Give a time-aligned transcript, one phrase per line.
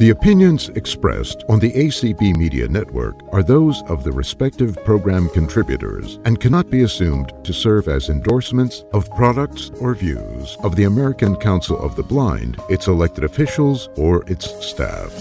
[0.00, 6.18] The opinions expressed on the ACB Media Network are those of the respective program contributors
[6.24, 11.36] and cannot be assumed to serve as endorsements of products or views of the American
[11.36, 15.12] Council of the Blind, its elected officials, or its staff.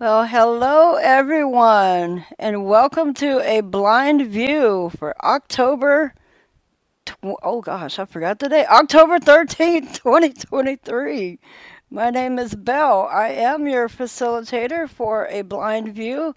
[0.00, 6.14] Well, hello everyone, and welcome to a blind view for October.
[7.06, 8.66] Tw- oh gosh, I forgot the day.
[8.66, 11.38] October 13th, 2023.
[11.90, 13.08] My name is Bel.
[13.12, 16.34] I am your facilitator for a blind view,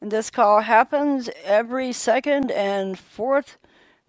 [0.00, 3.58] and this call happens every second and fourth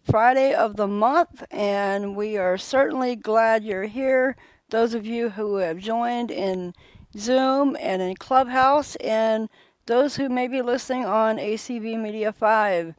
[0.03, 4.35] Friday of the month, and we are certainly glad you're here.
[4.71, 6.73] Those of you who have joined in
[7.17, 9.49] Zoom and in Clubhouse, and
[9.87, 12.95] those who may be listening on ACB Media 5.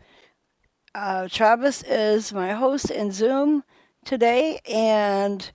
[0.96, 3.64] Uh, Travis is my host in Zoom
[4.06, 5.52] today, and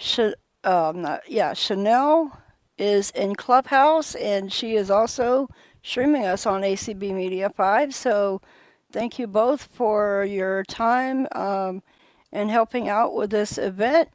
[0.00, 2.36] Ch- um, not, yeah, Chanel
[2.76, 5.48] is in Clubhouse, and she is also
[5.84, 7.94] streaming us on ACB Media 5.
[7.94, 8.42] So
[8.90, 11.84] thank you both for your time um,
[12.32, 14.08] and helping out with this event.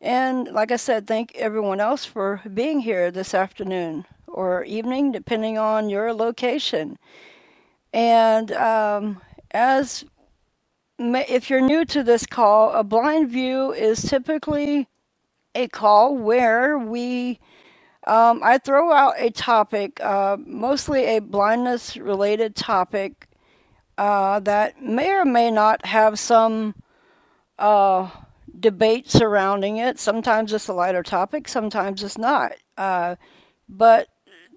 [0.00, 5.58] And like I said, thank everyone else for being here this afternoon or evening, depending
[5.58, 6.96] on your location.
[7.92, 9.20] And um,
[9.54, 10.04] as
[11.00, 14.88] if you're new to this call, a blind view is typically
[15.54, 17.40] a call where we
[18.06, 23.28] um, I throw out a topic, uh, mostly a blindness related topic
[23.96, 26.74] uh, that may or may not have some
[27.58, 28.10] uh,
[28.60, 29.98] debate surrounding it.
[29.98, 32.52] Sometimes it's a lighter topic, sometimes it's not.
[32.76, 33.16] Uh,
[33.68, 34.08] but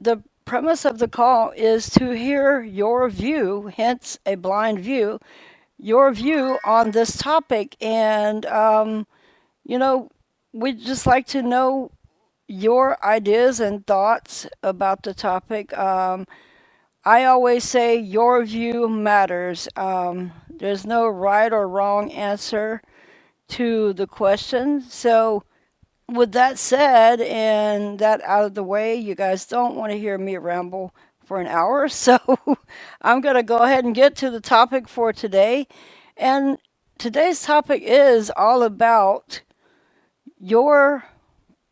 [0.02, 5.20] the premise of the call is to hear your view, hence a blind view,
[5.78, 7.76] your view on this topic.
[7.82, 9.06] And, um,
[9.66, 10.10] you know,
[10.54, 11.92] we'd just like to know
[12.48, 15.78] your ideas and thoughts about the topic.
[15.78, 16.26] Um,
[17.04, 19.68] I always say your view matters.
[19.76, 22.82] Um, there's no right or wrong answer
[23.50, 24.82] to the question.
[24.82, 25.44] So,
[26.12, 30.18] with that said, and that out of the way, you guys don't want to hear
[30.18, 30.94] me ramble
[31.26, 31.88] for an hour.
[31.90, 32.20] So,
[33.02, 35.68] I'm going to go ahead and get to the topic for today.
[36.16, 36.58] And
[36.98, 39.42] today's topic is all about
[40.40, 41.06] your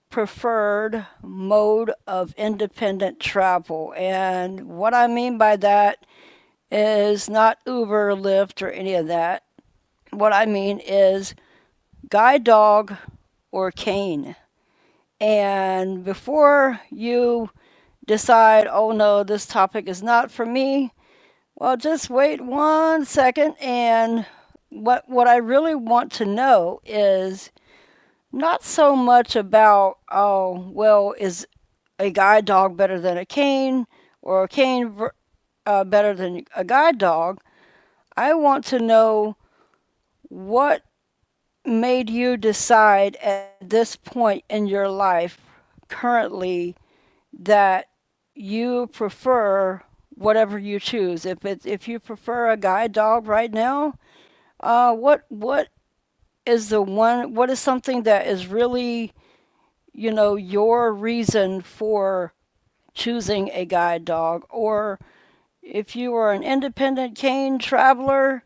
[0.09, 3.93] preferred mode of independent travel.
[3.97, 6.05] And what I mean by that
[6.71, 9.43] is not Uber, Lyft, or any of that.
[10.11, 11.35] What I mean is
[12.09, 12.95] guide dog
[13.55, 14.35] or cane.
[15.21, 17.51] And before you
[18.05, 20.91] decide, oh no, this topic is not for me,
[21.55, 23.55] well, just wait one second.
[23.61, 24.25] And
[24.67, 27.49] what, what I really want to know is
[28.29, 31.47] not so much about, oh, well, is
[31.97, 33.87] a guide dog better than a cane
[34.21, 34.99] or a cane
[35.65, 37.39] uh, better than a guide dog?
[38.17, 39.37] I want to know
[40.23, 40.83] what
[41.65, 45.39] made you decide at this point in your life
[45.87, 46.75] currently
[47.37, 47.87] that
[48.33, 51.25] you prefer whatever you choose?
[51.25, 53.93] If it if you prefer a guide dog right now
[54.59, 55.69] uh, what what
[56.45, 59.11] is the one what is something that is really
[59.93, 62.33] you know your reason for
[62.93, 64.45] choosing a guide dog?
[64.49, 64.99] Or
[65.61, 68.43] if you are an independent cane traveler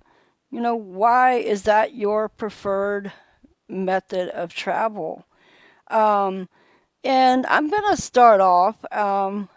[0.52, 3.12] you know, why is that your preferred
[3.68, 5.26] method of travel?
[5.90, 6.50] Um,
[7.04, 8.84] and I'm going to start off.
[8.92, 9.50] Um,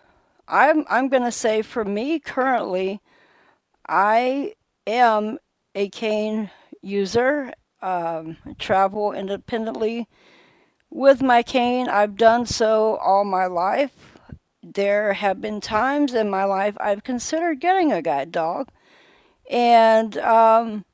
[0.48, 3.00] I'm I'm going to say for me currently,
[3.88, 4.54] I
[4.86, 5.38] am
[5.74, 6.50] a cane
[6.82, 7.52] user.
[7.80, 10.06] Um, travel independently
[10.88, 11.88] with my cane.
[11.88, 14.16] I've done so all my life.
[14.62, 18.68] There have been times in my life I've considered getting a guide dog.
[19.52, 20.86] And um,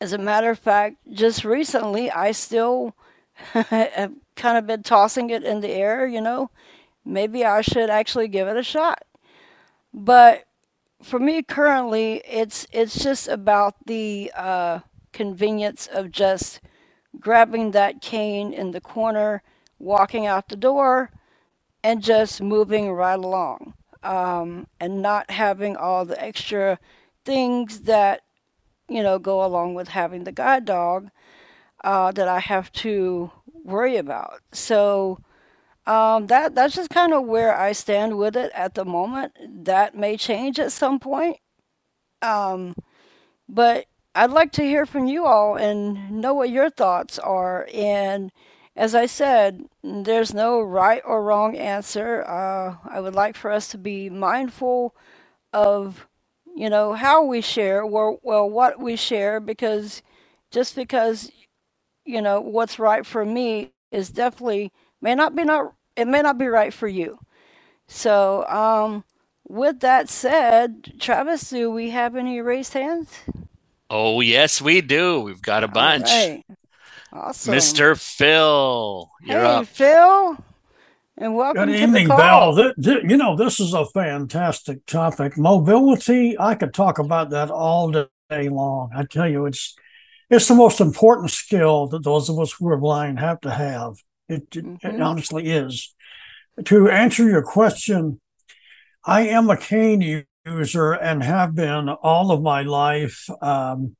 [0.00, 2.96] as a matter of fact, just recently, I still
[3.52, 6.50] have kind of been tossing it in the air, you know,
[7.04, 9.04] maybe I should actually give it a shot.
[9.94, 10.44] But
[11.00, 14.80] for me currently, it's it's just about the uh,
[15.12, 16.60] convenience of just
[17.20, 19.42] grabbing that cane in the corner,
[19.78, 21.10] walking out the door,
[21.84, 26.78] and just moving right along, um, and not having all the extra
[27.26, 28.22] things that
[28.88, 31.10] you know go along with having the guide dog
[31.84, 33.30] uh, that I have to
[33.64, 34.40] worry about.
[34.52, 35.20] So
[35.86, 39.34] um, that that's just kind of where I stand with it at the moment.
[39.66, 41.38] That may change at some point,
[42.22, 42.74] um,
[43.48, 47.68] but I'd like to hear from you all and know what your thoughts are.
[47.74, 48.32] And
[48.76, 52.24] as I said, there's no right or wrong answer.
[52.26, 54.94] Uh, I would like for us to be mindful
[55.52, 56.06] of,
[56.56, 60.02] you know, how we share, or, well, what we share, because
[60.52, 61.30] just because,
[62.04, 66.38] you know, what's right for me is definitely may not be not it may not
[66.38, 67.18] be right for you.
[67.88, 69.04] So, um,
[69.48, 73.20] with that said, Travis, do we have any raised hands?
[73.90, 75.20] Oh, yes, we do.
[75.20, 76.08] We've got a bunch.
[76.08, 76.44] right.
[77.12, 77.52] Awesome.
[77.52, 77.96] Mr.
[77.96, 79.66] Phil, you're Hey, up.
[79.66, 80.38] Phil,
[81.18, 82.54] and Good welcome to the evening, Val.
[82.54, 85.38] Th- th- you know, this is a fantastic topic.
[85.38, 88.90] Mobility, I could talk about that all day long.
[88.94, 89.74] I tell you, it's
[90.28, 93.94] it's the most important skill that those of us who are blind have to have.
[94.28, 95.94] It, it, it honestly is.
[96.64, 98.20] To answer your question,
[99.04, 103.28] I am a cane user and have been all of my life.
[103.40, 103.96] Um,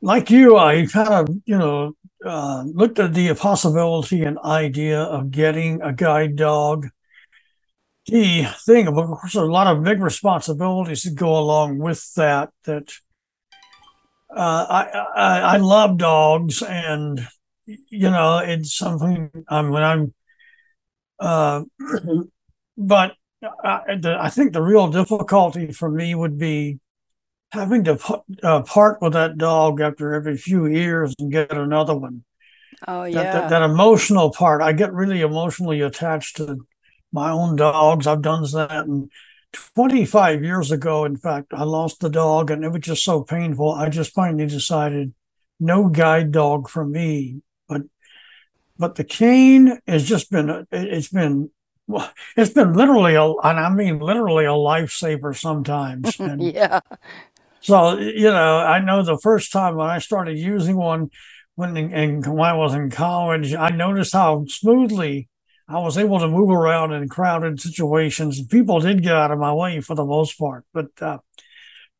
[0.00, 1.92] like you, I kind of, you know,
[2.24, 6.86] uh, looked at the possibility and idea of getting a guide dog
[8.06, 12.50] the thing, of course, a lot of big responsibilities that go along with that.
[12.64, 12.92] That
[14.30, 14.82] uh, I,
[15.16, 17.26] I I love dogs, and
[17.66, 19.30] you know, it's something.
[19.48, 20.14] Um, when I'm,
[21.18, 21.64] uh,
[22.76, 26.78] but I, I think the real difficulty for me would be
[27.56, 31.96] having to put, uh, part with that dog after every few years and get another
[31.96, 32.24] one.
[32.86, 36.66] Oh That, that that emotional part, I get really emotionally attached to
[37.12, 38.06] my own dogs.
[38.06, 38.86] I've done that.
[38.86, 39.10] And
[39.52, 43.72] 25 years ago, in fact, I lost the dog and it was just so painful.
[43.72, 45.14] I just finally decided
[45.60, 47.42] no guide dog for me.
[47.68, 47.82] But
[48.78, 51.50] but the cane has just been it- it's been
[51.88, 56.18] well, it's been literally a and I mean literally a lifesaver sometimes.
[56.24, 56.80] And Yeah.
[57.66, 61.10] So, you know, I know the first time when I started using one
[61.56, 65.28] when in, in when I was in college, I noticed how smoothly
[65.68, 68.46] I was able to move around in crowded situations.
[68.46, 71.18] People did get out of my way for the most part, but uh,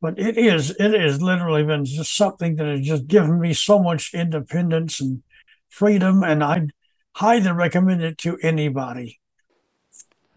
[0.00, 3.82] but it is it has literally been just something that has just given me so
[3.82, 5.24] much independence and
[5.68, 6.68] freedom, and I
[7.14, 9.18] highly recommend it to anybody.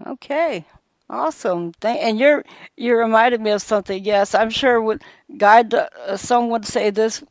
[0.08, 0.66] Okay.
[1.10, 1.72] Awesome.
[1.82, 2.44] Thank, and you're
[2.78, 4.04] you reminded me of something.
[4.04, 5.04] Yes, I'm sure would
[5.38, 5.78] guide do-
[6.08, 7.24] uh, some would say this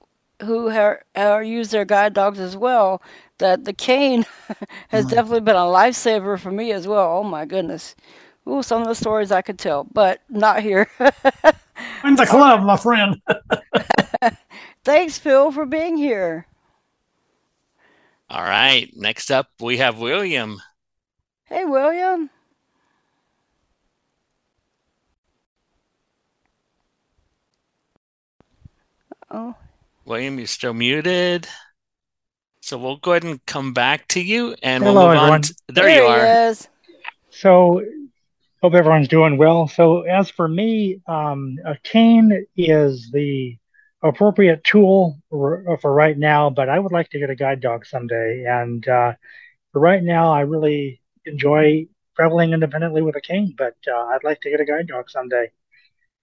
[0.42, 3.02] who have, are use their guide dogs as well
[3.38, 4.26] that the cane
[4.88, 5.10] has Mm.
[5.10, 7.18] definitely been a lifesaver for me as well.
[7.18, 7.94] Oh my goodness.
[8.48, 10.88] Ooh, some of the stories I could tell, but not here.
[12.04, 13.20] In the club, my friend.
[14.84, 16.46] Thanks, Phil, for being here.
[18.30, 18.90] All right.
[18.94, 20.60] Next up, we have William.
[21.44, 22.30] Hey, William.
[29.30, 29.54] Oh,
[30.04, 31.48] William, you're still muted.
[32.62, 35.42] So we'll go ahead and come back to you and we'll Hello, move on.
[35.42, 36.36] To, there there you he are.
[36.50, 36.68] is.
[37.30, 37.82] So,
[38.62, 39.68] hope everyone's doing well.
[39.68, 43.56] So, as for me, um, a cane is the
[44.02, 47.86] appropriate tool for, for right now, but I would like to get a guide dog
[47.86, 48.44] someday.
[48.48, 49.14] And uh,
[49.72, 51.86] for right now, I really enjoy
[52.16, 55.50] traveling independently with a cane, but uh, I'd like to get a guide dog someday.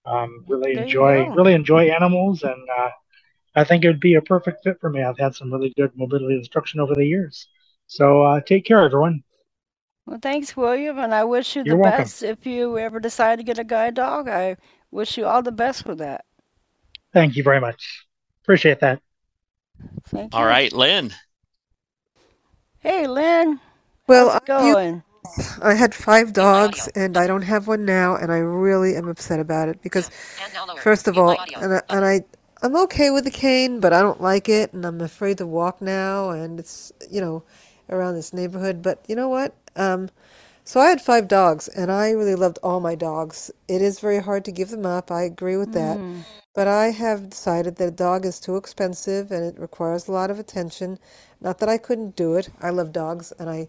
[0.06, 2.90] Um, really There enjoy really enjoy animals, and uh,
[3.54, 5.02] I think it would be a perfect fit for me.
[5.02, 7.48] I've had some really good mobility instruction over the years.
[7.88, 9.22] So, uh, take care, everyone.
[10.06, 12.02] Well, thanks, William, and I wish you the You're welcome.
[12.02, 14.28] best if you ever decide to get a guide dog.
[14.28, 14.56] I
[14.90, 16.24] wish you all the best with that.
[17.12, 18.06] Thank you very much.
[18.42, 19.00] Appreciate that.
[20.06, 20.46] Thank All you.
[20.46, 21.12] right, Lynn.
[22.78, 23.58] Hey, Lynn,
[24.06, 25.02] Well, how's it I, you, going?
[25.62, 29.40] I had five dogs, and I don't have one now, and I really am upset
[29.40, 30.10] about it because,
[30.74, 32.22] first of all, and I, and I
[32.62, 35.82] I'm okay with the cane, but I don't like it, and I'm afraid to walk
[35.82, 37.44] now, and it's you know
[37.90, 38.82] around this neighborhood.
[38.82, 39.54] But you know what?
[39.76, 40.10] Um,
[40.64, 43.50] so I had five dogs, and I really loved all my dogs.
[43.68, 45.10] It is very hard to give them up.
[45.12, 45.98] I agree with that.
[45.98, 50.12] Mm, But I have decided that a dog is too expensive and it requires a
[50.12, 50.98] lot of attention.
[51.40, 52.50] Not that I couldn't do it.
[52.62, 53.68] I love dogs, and I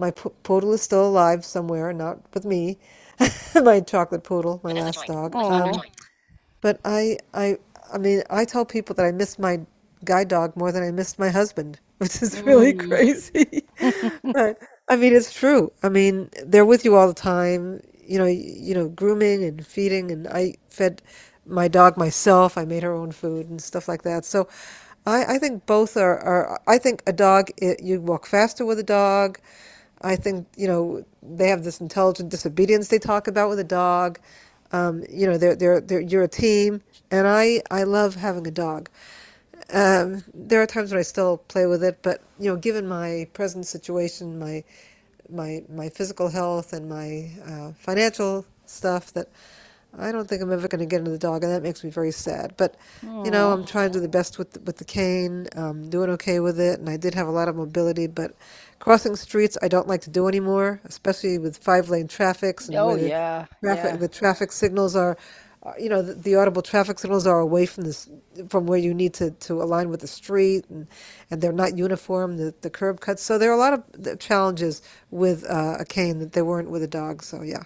[0.00, 2.78] my po- poodle is still alive somewhere, not with me.
[3.54, 5.36] My chocolate poodle, my last dog.
[5.50, 5.82] Um,
[6.62, 7.58] but I, I,
[7.92, 9.60] I mean, I tell people that I miss my
[10.04, 12.88] guide dog more than I missed my husband, which is really mm.
[12.88, 13.64] crazy.
[14.32, 15.72] But I mean, it's true.
[15.82, 17.82] I mean, they're with you all the time.
[18.06, 21.02] You know, you know, grooming and feeding, and I fed
[21.46, 22.58] my dog myself.
[22.58, 24.24] I made her own food and stuff like that.
[24.24, 24.48] So,
[25.06, 26.60] I, I think both are, are.
[26.66, 29.38] I think a dog, it, you walk faster with a dog.
[30.02, 34.20] I think, you know, they have this intelligent disobedience they talk about with a dog.
[34.72, 38.52] Um, you know, they're, they're, they're, you're a team, and I, I love having a
[38.52, 38.90] dog.
[39.72, 43.28] Um, there are times when I still play with it, but you know, given my
[43.34, 44.64] present situation, my
[45.30, 49.28] my my physical health and my uh, financial stuff, that
[49.98, 51.90] I don't think I'm ever going to get into the dog, and that makes me
[51.90, 52.54] very sad.
[52.56, 52.76] But
[53.24, 56.40] you know, I'm trying to do the best with with the cane, um, doing okay
[56.40, 58.34] with it, and I did have a lot of mobility, but
[58.80, 62.96] crossing streets I don't like to do anymore, especially with five lane traffics and Oh
[62.96, 63.98] yeah, traffic yeah.
[64.00, 65.18] the traffic signals are
[65.64, 68.08] uh, you know the, the audible traffic signals are away from this
[68.48, 70.88] from where you need to, to align with the street and
[71.30, 74.82] and they're not uniform the, the curb cuts so there are a lot of challenges
[75.10, 77.64] with uh, a cane that there weren't with a dog so yeah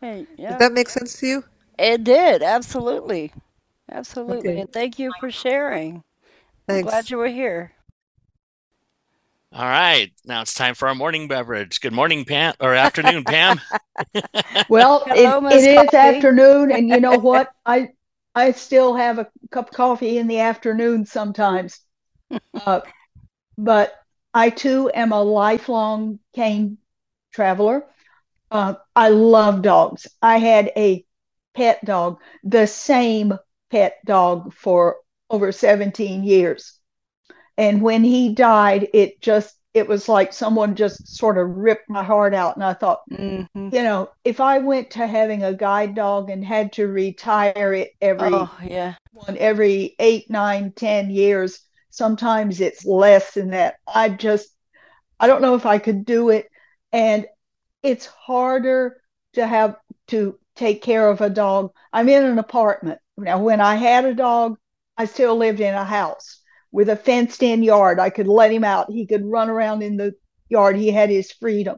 [0.00, 0.58] Hey, yeah.
[0.58, 1.44] that make sense to you
[1.78, 3.32] It did, absolutely.
[3.90, 4.58] Absolutely.
[4.58, 6.04] okay And thank you for sharing.
[6.68, 7.72] I'm glad you were here.
[9.52, 11.80] All right, now it's time for our morning beverage.
[11.80, 13.60] Good morning, Pam, or afternoon, Pam.
[14.68, 15.94] Well, it, Hello, it Miss is Coffee.
[15.94, 17.50] afternoon, and you know what?
[17.66, 17.90] I
[18.34, 21.80] I still have a cup of coffee in the afternoon sometimes.
[22.54, 22.82] Uh,
[23.58, 23.94] but
[24.34, 26.78] I too am a lifelong cane
[27.32, 27.86] traveler.
[28.52, 30.08] Uh, I love dogs.
[30.22, 31.06] I had a
[31.54, 33.38] pet dog, the same
[33.70, 34.98] pet dog for
[35.30, 36.79] over 17 years.
[37.60, 42.02] And when he died, it just it was like someone just sort of ripped my
[42.02, 42.56] heart out.
[42.56, 46.44] And I thought, hmm you know, if I went to having a guide dog and
[46.44, 48.94] had to retire it every Oh, yeah.
[49.12, 53.76] one every eight, nine, ten years, sometimes it's less than that.
[53.86, 54.48] I just
[55.20, 56.48] I don't know if I could do it.
[56.92, 57.26] And
[57.82, 59.02] it's harder
[59.34, 59.76] to have
[60.08, 61.72] to take care of a dog.
[61.92, 63.00] I'm in an apartment.
[63.18, 64.58] Now, when I had a dog,
[64.96, 66.39] I still lived in a house
[66.72, 67.98] with a fenced in yard.
[67.98, 68.90] I could let him out.
[68.90, 70.14] He could run around in the
[70.48, 70.76] yard.
[70.76, 71.76] He had his freedom.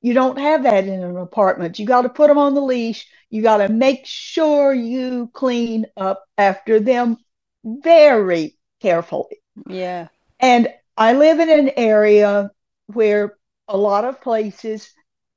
[0.00, 1.78] You don't have that in an apartment.
[1.78, 3.06] You got to put them on the leash.
[3.30, 7.16] You got to make sure you clean up after them
[7.64, 9.38] very carefully.
[9.66, 10.08] Yeah.
[10.40, 12.50] And I live in an area
[12.86, 13.36] where
[13.68, 14.90] a lot of places,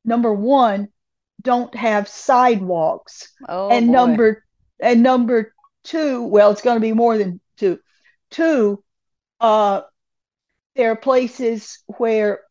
[0.06, 0.90] number one,
[1.42, 3.32] don't have sidewalks.
[3.48, 3.92] Oh And boy.
[3.92, 4.44] number
[4.80, 7.80] and number two, well, it's going to be more than two.
[8.32, 8.84] Two,
[9.40, 9.82] uh,
[10.76, 12.42] there are places where,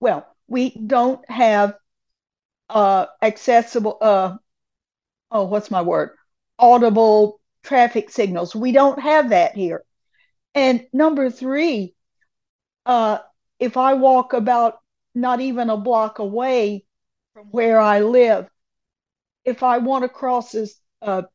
[0.00, 1.74] well, we don't have
[2.68, 4.36] uh accessible uh
[5.30, 6.10] oh, what's my word?
[6.58, 8.54] Audible traffic signals.
[8.54, 9.84] We don't have that here.
[10.54, 11.94] And number three,
[12.86, 13.18] uh,
[13.58, 14.78] if I walk about
[15.14, 16.84] not even a block away
[17.34, 18.48] from where I live,
[19.44, 20.66] if I want to cross a,
[21.02, 21.26] a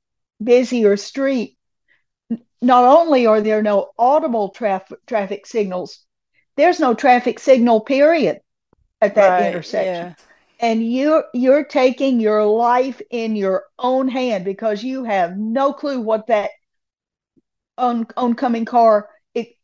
[0.44, 1.58] busier street,
[2.62, 6.00] not only are there no audible traffic traffic signals,
[6.58, 8.40] there's no traffic signal period
[9.02, 9.40] at that Right.
[9.40, 10.10] intersection.
[10.10, 10.16] Yeah.
[10.60, 16.00] And you're you're taking your life in your own hand because you have no clue
[16.02, 16.52] what that
[17.78, 19.56] on, oncoming car it,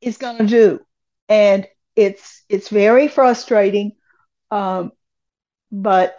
[0.00, 0.80] is going to do.
[1.28, 3.92] And it's it's very frustrating.
[4.50, 4.92] Um,
[5.72, 6.16] but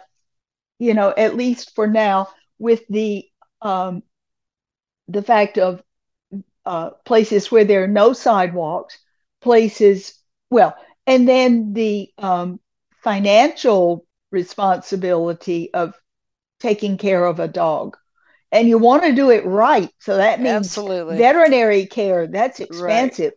[0.78, 2.28] you know, at least for now,
[2.58, 3.26] with the
[3.62, 4.02] um,
[5.08, 5.82] the fact of
[6.66, 8.98] uh, places where there are no sidewalks,
[9.40, 10.14] places,
[10.50, 10.76] well,
[11.06, 12.60] and then the um,
[13.02, 15.94] financial responsibility of
[16.60, 17.96] taking care of a dog.
[18.52, 19.90] And you want to do it right.
[19.98, 21.16] So that means Absolutely.
[21.16, 23.32] veterinary care, that's expensive.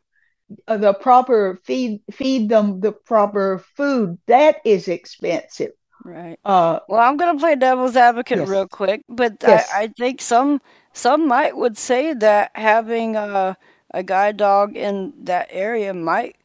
[0.68, 5.72] Uh, the proper feed feed them the proper food, that is expensive.
[6.04, 6.38] Right.
[6.46, 8.48] Uh, Well, I'm gonna play devil's advocate Yes.
[8.48, 9.70] real quick, but Yes.
[9.74, 10.62] I, I think some
[10.96, 13.58] some might would say that having a
[13.92, 16.38] a guide dog in that area might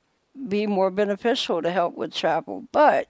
[0.48, 2.64] be more beneficial to help with travel.
[2.72, 3.08] But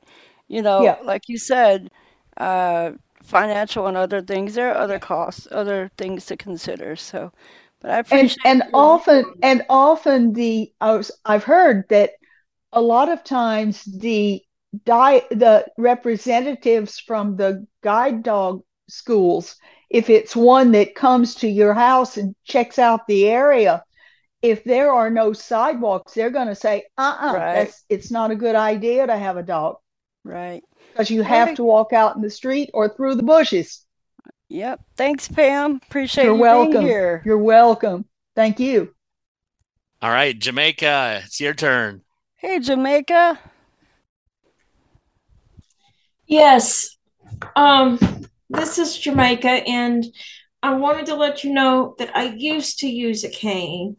[0.49, 0.99] you know, Yeah.
[1.03, 1.91] like you said,
[2.39, 2.93] uh,
[3.23, 6.97] financial and other things, there are other costs, other things to consider.
[6.97, 7.33] So,
[7.81, 8.73] but I and appreciate and you.
[8.73, 12.11] often and often the I was, I've heard that
[12.73, 14.43] a lot of times the
[14.85, 19.57] di the representatives from the guide dog schools,
[19.91, 23.83] if it's one that comes to your house and checks out the area,
[24.41, 27.75] if there are no sidewalks, they're going to say, uh-uh, Right.
[27.89, 29.77] it's not a good idea to have a dog
[30.25, 30.63] Right.
[30.93, 33.85] because you have to walk out in the street or through the bushes.
[34.49, 34.81] Yep.
[34.97, 35.81] Thanks, Pam.
[35.87, 36.27] Appreciate it.
[36.27, 36.83] You're you being welcome.
[36.83, 37.23] here.
[37.25, 38.05] You're welcome.
[38.35, 38.95] Thank you.
[40.03, 42.03] All right, Jamaica, it's your turn.
[42.37, 43.39] Hey, Jamaica.
[46.27, 46.97] Yes.
[47.57, 47.99] Um,
[48.51, 50.05] this is Jamaica, and
[50.63, 53.97] I wanted to let you know that I used to use a cane,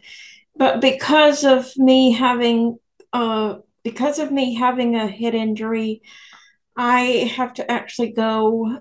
[0.55, 2.77] but because of me having
[3.13, 6.01] uh because of me having a head injury,
[6.77, 8.79] I have to actually go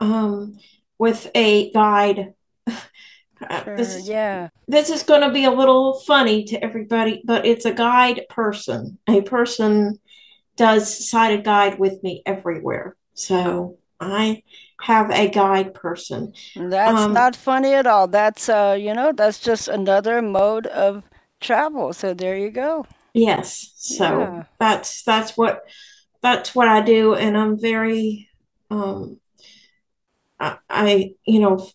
[0.00, 0.58] um
[0.98, 2.34] with a guide.
[3.64, 4.48] Sure, this is yeah.
[4.66, 8.98] this is going to be a little funny to everybody, but it's a guide person.
[9.06, 9.98] A person
[10.56, 12.96] does sighted guide with me everywhere.
[13.12, 14.42] So I
[14.82, 16.32] have a guide person.
[16.56, 18.08] That's Um, not funny at all.
[18.08, 21.04] That's uh, you know, that's just another mode of
[21.40, 21.92] travel.
[21.92, 22.86] So there you go.
[23.14, 23.72] yes.
[23.76, 24.44] So Yeah.
[24.58, 25.62] that's that's what
[26.22, 28.28] that's what I do, and I'm very
[28.70, 29.20] um
[30.40, 31.68] I, I you know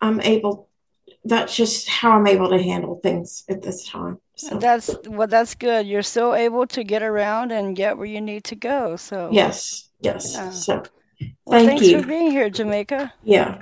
[0.00, 0.68] I'm able.
[1.24, 4.20] That's just how I'm able to handle things at this time.
[4.36, 5.86] So That's well, that's good.
[5.86, 8.96] You're still able to get around and get where you need to go.
[8.96, 10.32] So yes, yes.
[10.34, 10.50] yeah.
[10.50, 10.82] So
[11.44, 13.12] Well, thank thanks for being here, Jamaica.
[13.22, 13.60] Yeah.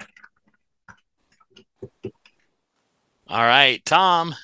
[3.28, 4.35] All right, Tom,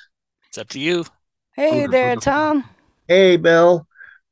[0.49, 1.05] it's up to you.
[1.55, 2.65] Hey there, Tom.
[3.07, 3.87] Hey, Bill.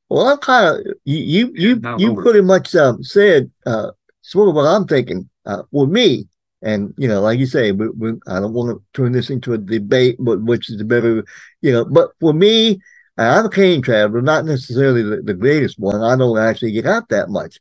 [0.09, 1.19] Well, I'm kind of you.
[1.19, 3.91] You you you pretty much um, said uh,
[4.23, 6.29] sort of what I'm thinking uh, with me.
[6.63, 9.53] And you know, like you say, we, we, I don't want to turn this into
[9.53, 11.25] a debate, but which is the better,
[11.61, 11.85] you know.
[11.85, 12.81] But for me,
[13.19, 16.03] I'm a cane traveler, not necessarily the, the greatest one.
[16.03, 17.61] I don't actually get out that much,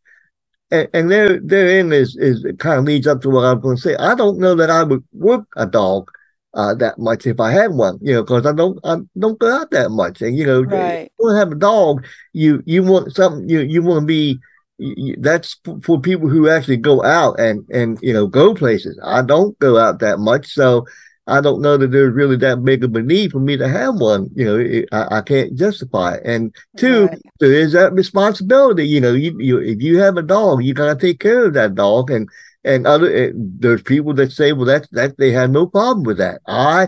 [0.72, 3.76] and, and there therein is is it kind of leads up to what I'm going
[3.78, 3.96] to say.
[3.98, 6.10] I don't know that I would work a dog
[6.54, 9.52] uh, that much if I had one, you know, because I don't I don't go
[9.54, 11.10] out that much, and you know, Right.
[11.20, 14.40] you want to have a dog, you you want something you you want to be.
[14.78, 19.00] you- That's for people who actually go out and and you know go places.
[19.04, 20.86] I don't go out that much, so
[21.28, 23.96] I don't know that there's really that big of a need for me to have
[23.96, 24.30] one.
[24.36, 26.24] You know, it, I, I can't justify it.
[26.26, 27.22] And two, Right.
[27.40, 28.88] there is that responsibility.
[28.88, 31.76] You know, you, you if you have a dog, you gotta take care of that
[31.76, 32.12] dog.
[32.12, 32.30] And
[32.64, 36.18] and other eh, there's people that say, well, that's that they have no problem with
[36.18, 36.42] that.
[36.48, 36.88] I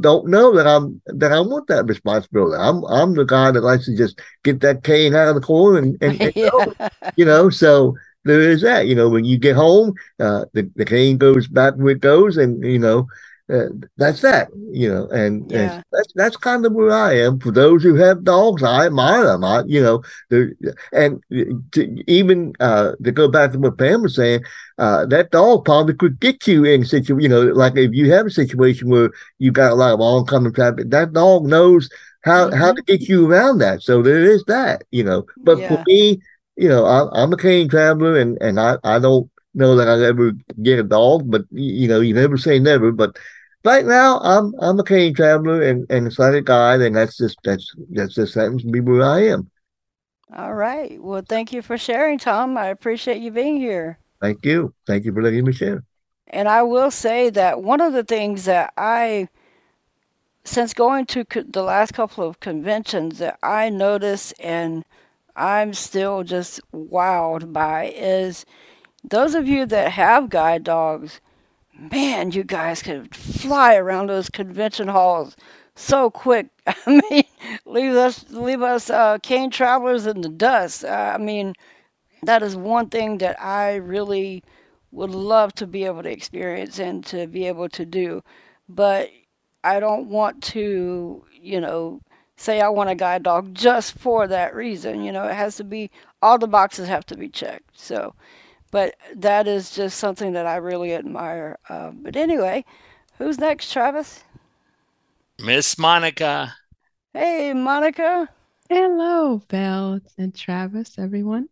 [0.00, 2.56] don't know that I'm that I want that responsibility.
[2.60, 5.78] I'm I'm the guy that likes to just get that cane out of the corner
[5.78, 6.88] and, and, and go Yeah.
[7.16, 10.84] you know so there is that you know when you get home uh the, the
[10.84, 13.06] cane goes back where it goes and you know
[13.52, 15.58] uh, that's that you know and, Yeah.
[15.60, 17.38] and that's that's kind of where i am.
[17.40, 19.44] For those who have dogs i admire them.
[19.44, 20.02] I you know
[20.92, 21.22] and
[21.72, 24.40] to even uh to go back to what pam was saying
[24.78, 28.26] uh that dog probably could get you in situation you know like if you have
[28.26, 31.88] a situation where you got a lot of oncoming traffic that dog knows
[32.24, 33.82] how how to get you around that.
[33.82, 35.24] So there is that you know.
[35.44, 36.20] But for me
[36.56, 40.04] you know, I, I'm a cane traveler, and and I I don't know that I'll
[40.04, 42.92] ever get a dog, but you know, you never say never.
[42.92, 43.16] But
[43.66, 47.38] right now, I'm I'm a cane traveler and and a sighted guide, and that's just
[47.44, 49.50] that's that's just happens to be where I am.
[50.34, 51.00] All right.
[51.02, 52.56] Well, thank you for sharing, Tom.
[52.56, 53.98] I appreciate you being here.
[54.20, 55.84] Thank you, thank you for letting me share.
[56.28, 59.28] And I will say that one of the things that I,
[60.44, 64.84] since going to co- the last couple of conventions, that I notice and
[65.36, 68.46] I'm still just wowed by is
[69.04, 71.20] those of you that have guide dogs,
[71.78, 75.36] man, you guys could fly around those convention halls
[75.74, 76.48] so quick.
[76.66, 77.24] I mean,
[77.64, 80.84] leave us leave us uh, cane travelers in the dust.
[80.84, 81.54] Uh, I mean,
[82.22, 84.42] that is one thing that I really
[84.92, 88.22] would love to be able to experience and to be able to do.
[88.68, 89.10] But
[89.64, 92.00] I don't want to, you know,
[92.36, 95.02] say I want a guide dog just for that reason.
[95.02, 95.90] You know, it has to be
[96.22, 97.78] all the boxes have to be checked.
[97.78, 98.14] So,
[98.70, 101.58] but that is just something that I really admire.
[101.68, 102.64] Uh, but anyway,
[103.18, 104.24] who's next, Travis?
[105.42, 106.54] Miss Monica.
[107.12, 108.28] Hey, Monica.
[108.68, 111.48] Hello, Bel and Travis, everyone.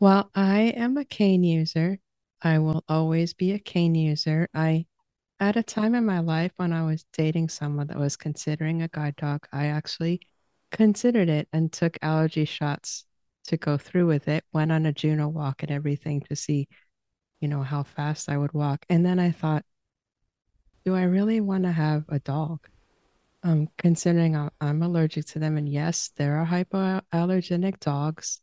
[0.00, 1.98] Well, I am a cane user.
[2.42, 4.48] I will always be a cane user.
[4.52, 4.86] I,
[5.38, 8.88] at a time in my life when I was dating someone that was considering a
[8.88, 10.20] guide dog, I actually
[10.72, 13.04] considered it and took allergy shots
[13.46, 14.44] to go through with it.
[14.52, 16.68] Went on a Juno walk and everything to see,
[17.40, 18.86] you know, how fast I would walk.
[18.90, 19.64] And then I thought,
[20.84, 22.60] do I really want to have a dog?
[23.44, 28.40] Um, considering I'm allergic to them, and yes, there are hypoallergenic dogs.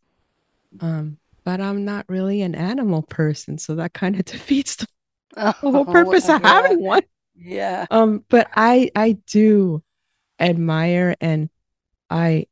[0.82, 4.88] Um, but I'm not really an animal person, so that kind of defeats the
[5.72, 7.04] the whole purpose of having one.
[7.36, 9.84] yeah, Um, but I I do
[10.40, 11.50] admire and
[12.10, 12.48] I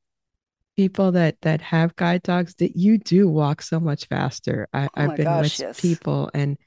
[0.77, 4.67] people that that have guide dogs that you do walk so much faster.
[4.73, 5.77] I, Oh I've my been gosh, with yes.
[5.77, 6.57] people and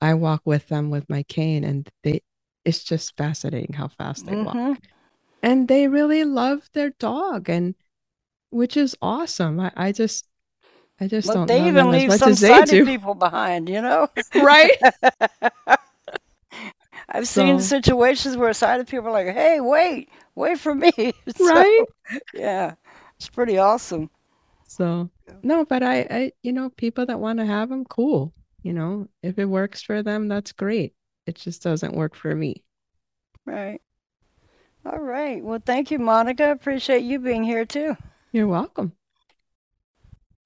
[0.00, 2.22] I walk with them with my cane and they
[2.64, 4.58] it's just fascinating how fast they walk.
[4.58, 4.72] hmm
[5.42, 7.74] And they really love their dog and
[8.50, 9.60] which is awesome.
[9.60, 10.26] I, I just
[11.00, 14.08] I just Look, don't they even leave some sighted people behind, you know?
[14.36, 14.76] Right?
[17.08, 20.92] I've seen situations where sighted people are like, hey, wait, wait for me.
[21.34, 21.84] So, right?
[22.32, 22.74] yeah,
[23.16, 24.10] it's pretty awesome.
[24.66, 25.10] So
[25.42, 28.32] no, but I, I, you know, people that want to have them, cool.
[28.62, 30.94] You know, if it works for them, that's great.
[31.26, 32.62] It just doesn't work for me.
[33.44, 33.80] Right.
[34.84, 35.42] All right.
[35.42, 36.50] Well, thank you, Monica.
[36.50, 37.96] Appreciate you being here too.
[38.32, 38.92] You're welcome.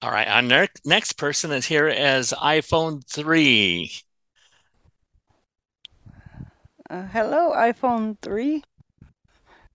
[0.01, 0.27] All right.
[0.27, 3.91] Our ne- next person is here as iPhone 3.
[6.89, 8.63] Uh, hello, iPhone 3.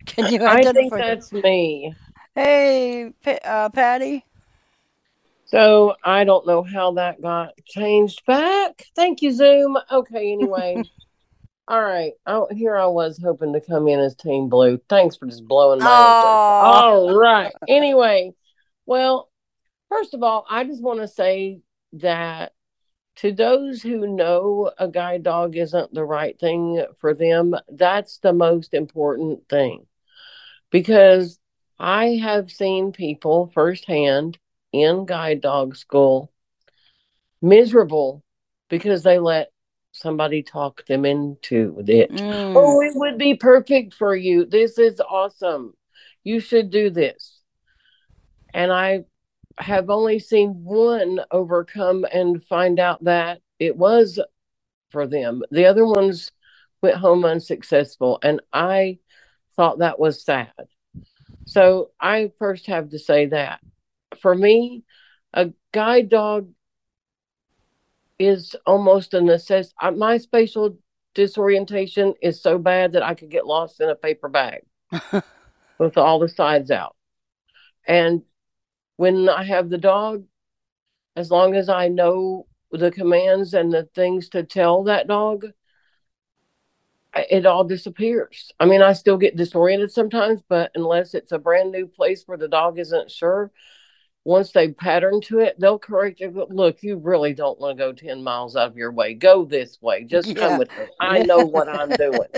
[0.05, 0.73] Can you I identify?
[0.73, 1.95] think that's me.
[2.37, 3.15] Hey,
[3.47, 4.23] uh, Patty.
[5.47, 8.85] So I don't know how that got changed back.
[8.95, 9.79] Thank you, Zoom.
[9.91, 10.83] Okay, anyway.
[11.69, 12.13] All right.
[12.27, 14.79] Oh, here I was hoping to come in as Team Blue.
[14.87, 15.89] Thanks for just blowing my
[16.61, 17.55] All right.
[17.67, 18.35] Anyway,
[18.85, 19.31] well,
[19.89, 21.61] first of all, I just want to say
[21.95, 22.53] that
[23.17, 28.35] to those who know a guide dog isn't the right thing for them, that's the
[28.35, 29.87] most important thing.
[30.71, 31.39] Because
[31.79, 34.39] I have seen people firsthand
[34.73, 36.33] in guide dog school
[37.43, 38.23] miserable
[38.69, 39.51] because they let
[39.93, 42.11] somebody talk them into it.
[42.11, 42.53] Mm.
[42.57, 44.45] Oh, it would be perfect for you.
[44.45, 45.75] This is awesome.
[46.25, 47.41] You should do this.
[48.53, 49.05] And I
[49.59, 54.21] have only seen one overcome and find out that it was
[54.91, 55.43] for them.
[55.51, 56.33] The other ones
[56.83, 58.19] went home unsuccessful.
[58.23, 58.99] And I
[59.55, 60.53] thought that was sad.
[61.47, 63.61] So I first have to say that
[64.21, 64.85] for me,
[65.33, 66.49] a guide dog
[68.19, 69.75] is almost a necessity.
[69.95, 70.79] My spatial
[71.15, 74.63] disorientation is so bad that I could get lost in a paper bag
[75.79, 76.97] with all the sides out.
[77.87, 78.23] And
[78.97, 80.25] when I have the dog,
[81.15, 85.47] as long as I know the commands and the things to tell that dog,
[87.31, 88.53] it all disappears.
[88.61, 92.39] I mean, I still get disoriented sometimes, but unless it's a brand new place where
[92.39, 93.51] the dog isn't sure,
[94.25, 96.35] once they pattern to it, they'll correct it.
[96.35, 99.15] Look, you really don't want to go 10 miles out of your way.
[99.15, 100.05] Go this way.
[100.09, 100.35] Just Yeah.
[100.35, 100.85] come with me.
[101.01, 102.29] I know what I'm doing.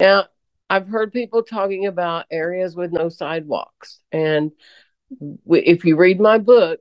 [0.00, 0.26] Now,
[0.68, 4.00] I've heard people talking about areas with no sidewalks.
[4.12, 4.52] And
[5.48, 6.80] if you read my book,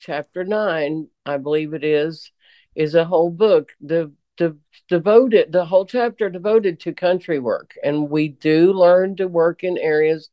[0.00, 2.30] chapter nine, I believe it is,
[2.74, 4.56] is a whole book de- de-
[4.88, 7.74] devoted, the whole chapter devoted to country work.
[7.82, 10.30] And we do learn to work in areas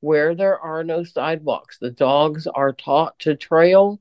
[0.00, 1.78] where there are no sidewalks.
[1.78, 4.00] The dogs are taught to trail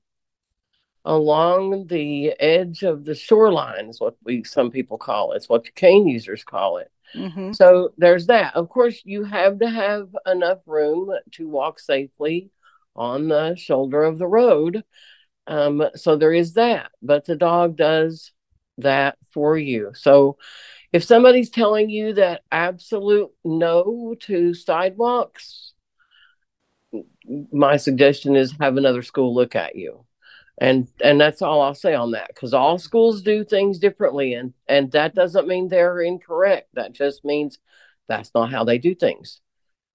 [1.05, 5.37] along the edge of the shoreline, is what we some people call it.
[5.37, 6.91] It's what the cane users call it.
[7.15, 8.55] hmm So there's that.
[8.55, 12.49] Of course, you have to have enough room to walk safely
[12.95, 14.83] on the shoulder of the road.
[15.47, 18.33] Um, so there is that, but the dog does
[18.79, 19.91] that for you.
[19.95, 20.37] So
[20.93, 25.73] if somebody's telling you that absolute no to sidewalks,
[27.51, 30.05] my suggestion is have another school look at you.
[30.59, 34.53] And and that's all I'll say on that because all schools do things differently and
[34.67, 36.69] and that doesn't mean they're incorrect.
[36.73, 37.59] That just means
[38.07, 39.39] that's not how they do things.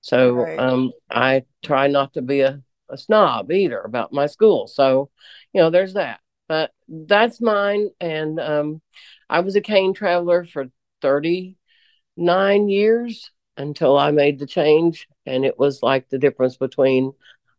[0.02, 0.58] So Right.
[0.58, 4.68] um I try not to be a, a snob either about my school.
[4.68, 5.10] So,
[5.52, 6.20] you know, there's that.
[6.48, 8.82] But that's mine and um
[9.30, 10.66] I was a cane traveler for
[11.00, 17.12] 39 years until I made the change and it was like the difference between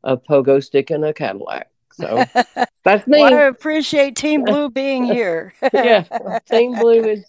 [0.04, 1.70] a pogo stick and a Cadillac.
[1.94, 2.26] So
[2.84, 3.22] that's me.
[3.22, 5.54] Well, I appreciate Team Blue being here.
[5.74, 6.04] yeah,
[6.50, 7.26] Team Blue is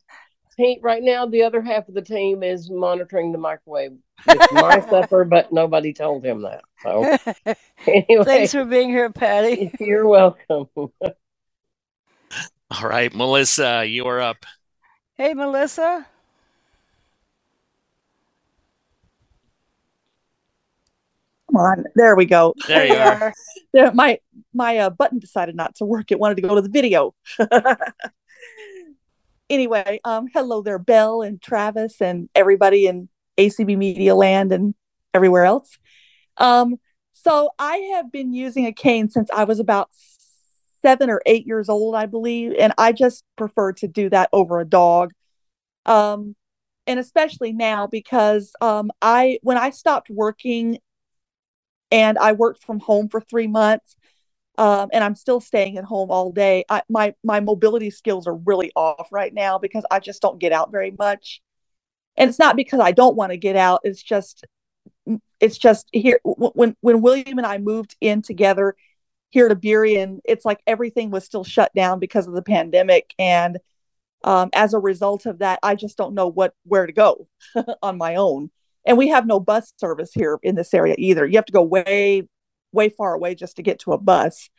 [0.57, 1.27] team right now.
[1.27, 3.93] The other half of the team is monitoring the microwave.
[4.27, 6.63] It's my supper, but nobody told him that.
[6.83, 9.73] So anyway, Thanks for being here, Patty.
[9.81, 10.69] you're welcome.
[12.83, 14.45] All right, Melissa, you are up.
[15.17, 16.07] Hey, Melissa.
[21.49, 22.55] Come on, there we go.
[22.67, 23.33] There you are.
[23.73, 24.19] There, my
[24.53, 26.11] my uh, button decided not to work.
[26.11, 27.15] It wanted to go to the video.
[29.51, 34.75] anyway, um, hello there, Bel and Travis and everybody in ACB Media Land and
[35.13, 35.79] everywhere else.
[36.39, 36.77] Um,
[37.13, 39.91] so I have been using a cane since I was about
[40.85, 44.61] seven or eight years old, I believe, and I just prefer to do that over
[44.61, 45.13] a dog.
[45.87, 46.37] Um,
[46.87, 50.79] and especially now because um, I when I stopped working
[51.91, 53.97] and I worked from home for three months.
[54.57, 56.65] Um, and I'm still staying at home all day.
[56.69, 60.53] I, my my mobility skills are really off right now because I just don't get
[60.53, 61.41] out very much.
[62.17, 63.81] And it's not because I don't want to get out.
[63.83, 64.45] It's just
[65.41, 68.77] it's just here when when William and I moved in together
[69.35, 73.13] here to Burien, it's like everything was still shut down because of the pandemic.
[73.19, 73.59] And
[74.23, 77.29] um, as a result of that, I just don't know what where to go
[77.83, 78.51] on my own
[78.87, 81.63] and we have no bus service here in this area either you have to go
[81.63, 82.29] way
[82.73, 84.51] way far away just to get to a bus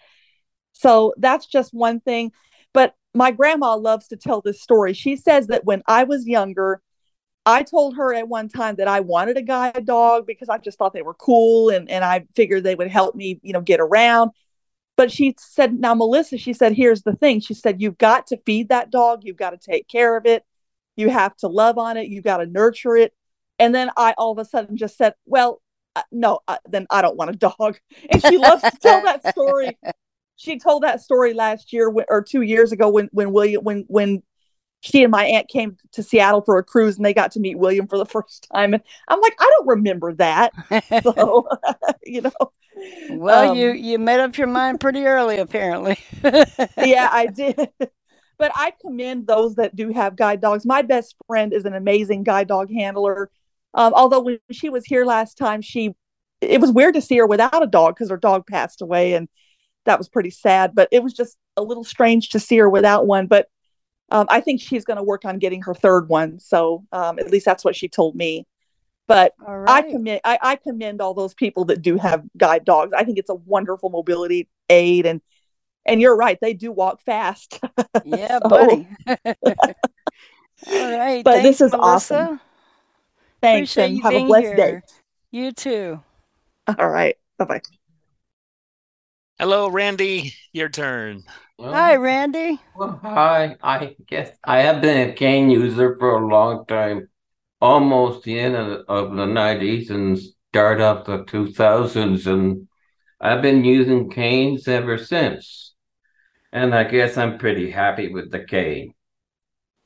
[0.73, 2.31] so that's just one thing
[2.73, 4.93] But my grandma loves to tell this story.
[4.93, 6.81] She says that when I was younger,
[7.45, 10.77] I told her at one time that I wanted a guide dog because I just
[10.77, 13.79] thought they were cool and, and I figured they would help me, you know, get
[13.79, 14.31] around.
[14.97, 17.41] But she said, now, Melissa, she said, here's the thing.
[17.41, 19.21] She said, you've got to feed that dog.
[19.23, 20.43] You've got to take care of it.
[20.95, 22.07] You have to love on it.
[22.07, 23.13] You've got to nurture it.
[23.59, 25.61] And then I all of a sudden just said, well,
[25.95, 27.79] uh, no, uh, then I don't want a dog.
[28.09, 29.77] And she loves to tell that story.
[30.37, 34.21] She told that story last year or two years ago when, when William, when, when
[34.85, 37.57] she and my aunt came to Seattle for a cruise and they got to meet
[37.57, 38.73] William for the first time.
[38.73, 40.53] And I'm like, I don't remember that.
[41.03, 41.47] So,
[42.03, 42.31] you know.
[43.09, 45.97] Well, um, you you made up your mind pretty early, apparently.
[46.77, 47.69] yeah, I did.
[48.37, 50.65] But I commend those that do have guide dogs.
[50.65, 53.29] My best friend is an amazing guide dog handler.
[53.73, 55.95] Um, although when she was here last time, she
[56.41, 59.29] it was weird to see her without a dog because her dog passed away, and
[59.85, 60.75] that was pretty sad.
[60.75, 63.27] But it was just a little strange to see her without one.
[63.27, 63.47] But
[64.09, 66.39] um, I think she's going to work on getting her third one.
[66.39, 68.45] So um, at least that's what she told me.
[69.07, 69.85] But right.
[69.85, 72.91] I commend I, I, commend all those people that do have guide dogs.
[72.95, 75.21] I think it's a wonderful mobility aid, and
[75.85, 77.59] and you're right, they do walk fast.
[78.03, 78.49] Yeah, so.
[78.49, 78.87] buddy.
[79.07, 79.15] all
[80.67, 82.15] right, but Thanks, this is Melissa.
[82.15, 82.41] awesome.
[83.41, 84.55] Thanks, Appreciate and you have a blessed here.
[84.55, 84.81] day.
[85.31, 86.03] You too.
[86.67, 87.61] All right, bye bye.
[89.39, 90.33] Hello, Randy.
[90.51, 91.23] Your turn.
[91.57, 92.59] Well, Hi, Randy.
[92.75, 93.57] well, hi.
[93.63, 97.09] I guess I have been a cane user for a long time,
[97.61, 102.27] almost the end of, of the 90s and start of the 2000s.
[102.27, 102.67] And
[103.21, 105.75] I've been using canes ever since.
[106.53, 108.93] And I guess I'm pretty happy with the cane.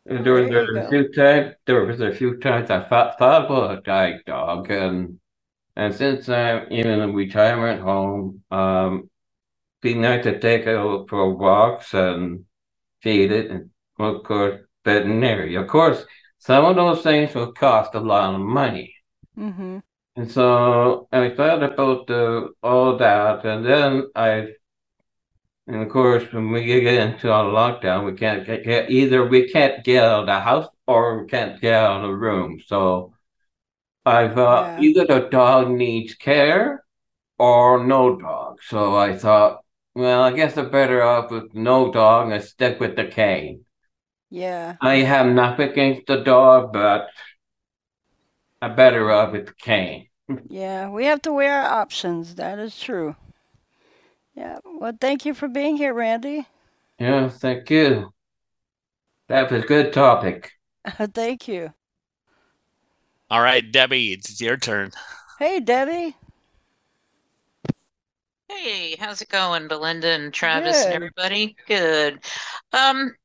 [0.05, 3.17] There, There there you were a few times, there was a few times I thought,
[3.19, 5.19] thought about a guide dog, and
[5.75, 9.08] and since I'm in a retirement home, um,
[9.81, 12.45] be nice to take it out for walks and
[13.01, 15.55] feed it, and of course veterinary.
[15.55, 16.05] Of course,
[16.39, 18.95] some of those things will cost a lot of money,
[19.37, 19.79] Mm-hmm.
[20.15, 24.49] and so I thought about the, all that, and then I.
[25.67, 29.49] And of course, when we get into a lockdown, we can't get, get either we
[29.51, 32.59] can't get out of the house or we can't get out of the room.
[32.65, 33.13] So
[34.05, 34.79] I thought Yeah.
[34.79, 36.83] either the dog needs care
[37.39, 38.59] or no dog.
[38.63, 39.61] So I thought,
[39.95, 43.65] well, I guess I'm better off with no dog and stick with the cane.
[44.29, 44.75] Yeah.
[44.81, 47.09] I have nothing against the dog, but
[48.61, 50.07] I'm better off with the cane.
[50.47, 50.89] Yeah.
[50.89, 52.35] We have to weigh our options.
[52.35, 53.15] That is true.
[54.35, 54.59] Yeah.
[54.63, 56.45] Well, thank you for being here, Randy.
[56.99, 58.13] Yeah, thank you.
[59.27, 60.51] That was a good topic.
[61.13, 61.73] thank you.
[63.29, 64.91] All right, Debbie, it's your turn.
[65.37, 66.15] Hey, Debbie.
[68.49, 71.55] Hey, how's it going, Belinda and Travis and everybody?
[71.67, 72.23] Good.
[72.73, 73.15] Um,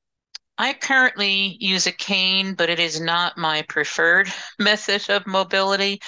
[0.58, 6.00] I currently use a cane, but it is not my preferred method of mobility.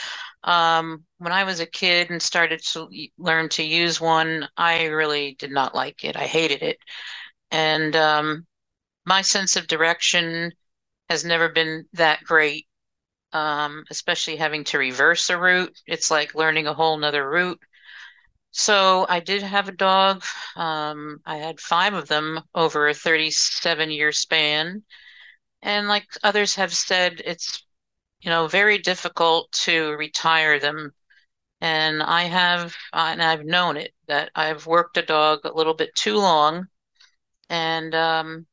[0.44, 5.36] Um, when I was a kid and started to learn to use one, I really
[5.38, 6.16] did not like it.
[6.16, 6.78] I hated it.
[7.50, 8.46] And um,
[9.06, 10.52] my sense of direction
[11.10, 12.66] has never been that great,
[13.32, 15.76] um, especially having to reverse a route.
[15.86, 17.60] It's like learning a whole nother route.
[18.58, 20.24] So I did have a dog.
[20.56, 24.82] Um, I had five of them over a 37 year span.
[25.62, 27.64] And like others have said, it's,
[28.20, 30.94] you know, very difficult to retire them.
[31.60, 35.74] And I have, uh, and I've known it, that I've worked a dog a little
[35.74, 36.68] bit too long.
[37.50, 38.46] And, um,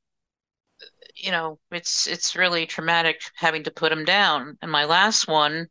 [1.16, 4.58] you know, it's it's really traumatic having to put them down.
[4.62, 5.68] And my last one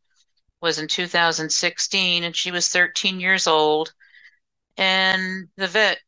[0.61, 3.95] was in 2016, and she was 13 years old.
[4.77, 6.01] And the vet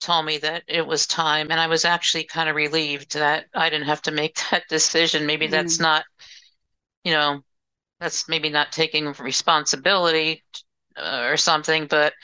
[0.00, 3.70] told me that it was time, and I was actually kind of relieved that I
[3.70, 5.26] didn't have to make that decision.
[5.26, 5.80] Maybe that's Mm.
[5.80, 6.04] not,
[7.04, 7.42] you know,
[8.00, 10.44] that's maybe not taking responsibility
[10.96, 12.14] uh, or something, but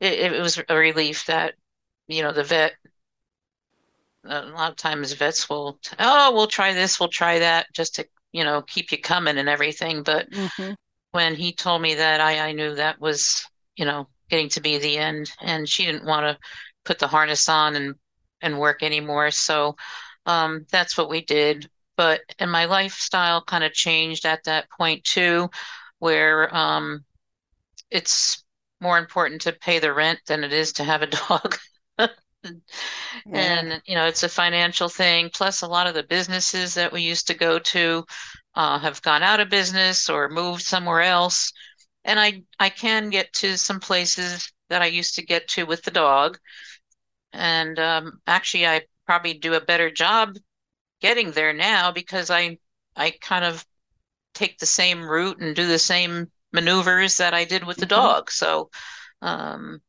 [0.00, 1.54] it, it was a relief that,
[2.08, 2.74] you know, the vet,
[4.24, 8.06] a lot of times vets will, oh, we'll try this, we'll try that, just to,
[8.32, 10.02] you know, keep you coming and everything.
[10.02, 10.72] But Mm-hmm.
[11.12, 14.78] when he told me that, I, I knew that was, you know, getting to be
[14.78, 15.30] the end.
[15.40, 16.38] And she didn't want to
[16.84, 17.94] put the harness on and
[18.42, 19.30] and work anymore.
[19.30, 19.76] So
[20.26, 21.68] um, that's what we did.
[21.96, 25.50] But and my lifestyle kind of changed at that point too,
[25.98, 27.04] where um,
[27.90, 28.44] it's
[28.80, 31.58] more important to pay the rent than it is to have a dog.
[33.32, 35.30] And, you know, it's a financial thing.
[35.32, 38.04] Plus, a lot of the businesses that we used to go to
[38.54, 41.52] uh, have gone out of business or moved somewhere else.
[42.04, 45.82] And I, I can get to some places that I used to get to with
[45.82, 46.38] the dog.
[47.32, 50.36] And um, actually, I probably do a better job
[51.00, 52.58] getting there now because I
[52.96, 53.66] I kind of
[54.34, 57.86] take the same route and do the same maneuvers that I did with the Mhm.
[57.86, 58.30] dog.
[58.30, 58.70] So
[59.22, 59.80] um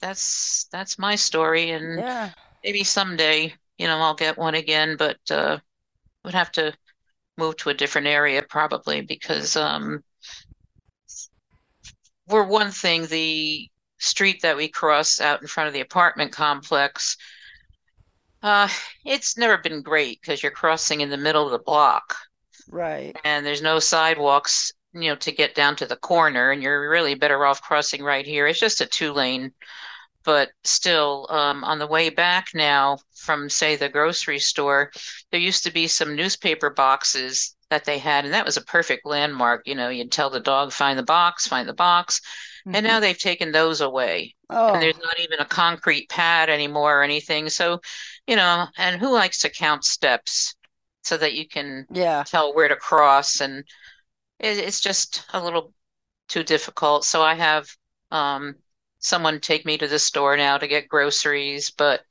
[0.00, 2.32] that's that's my story and Yeah.
[2.64, 5.58] maybe someday, you know, I'll get one again, but uh
[6.24, 6.74] would have to
[7.38, 10.04] move to a different area probably because um
[12.28, 17.16] we're one thing, the street that we cross out in front of the apartment complex,
[18.42, 18.68] uh,
[19.04, 22.16] it's never been great because you're crossing in the middle of the block
[22.70, 23.16] Right.
[23.24, 27.14] and there's no sidewalks, you know, to get down to the corner, and you're really
[27.14, 28.46] better off crossing right here.
[28.46, 29.52] It's just a two lane,
[30.24, 34.90] but still, um, on the way back now from, say, the grocery store,
[35.30, 39.06] there used to be some newspaper boxes that they had, and that was a perfect
[39.06, 39.62] landmark.
[39.66, 42.20] You know, you'd tell the dog, find the box, find the box.
[42.72, 44.34] And now they've taken those away.
[44.50, 44.74] Oh.
[44.74, 47.48] And there's not even a concrete pad anymore or anything.
[47.48, 47.80] So,
[48.26, 50.54] you know, and who likes to count steps
[51.02, 52.24] so that you can Yeah.
[52.24, 53.40] tell where to cross?
[53.40, 53.64] And
[54.38, 55.72] it, it's just a little
[56.28, 57.04] too difficult.
[57.04, 57.68] So I have
[58.10, 58.56] um,
[59.00, 62.04] someone take me to the store now to get groceries, but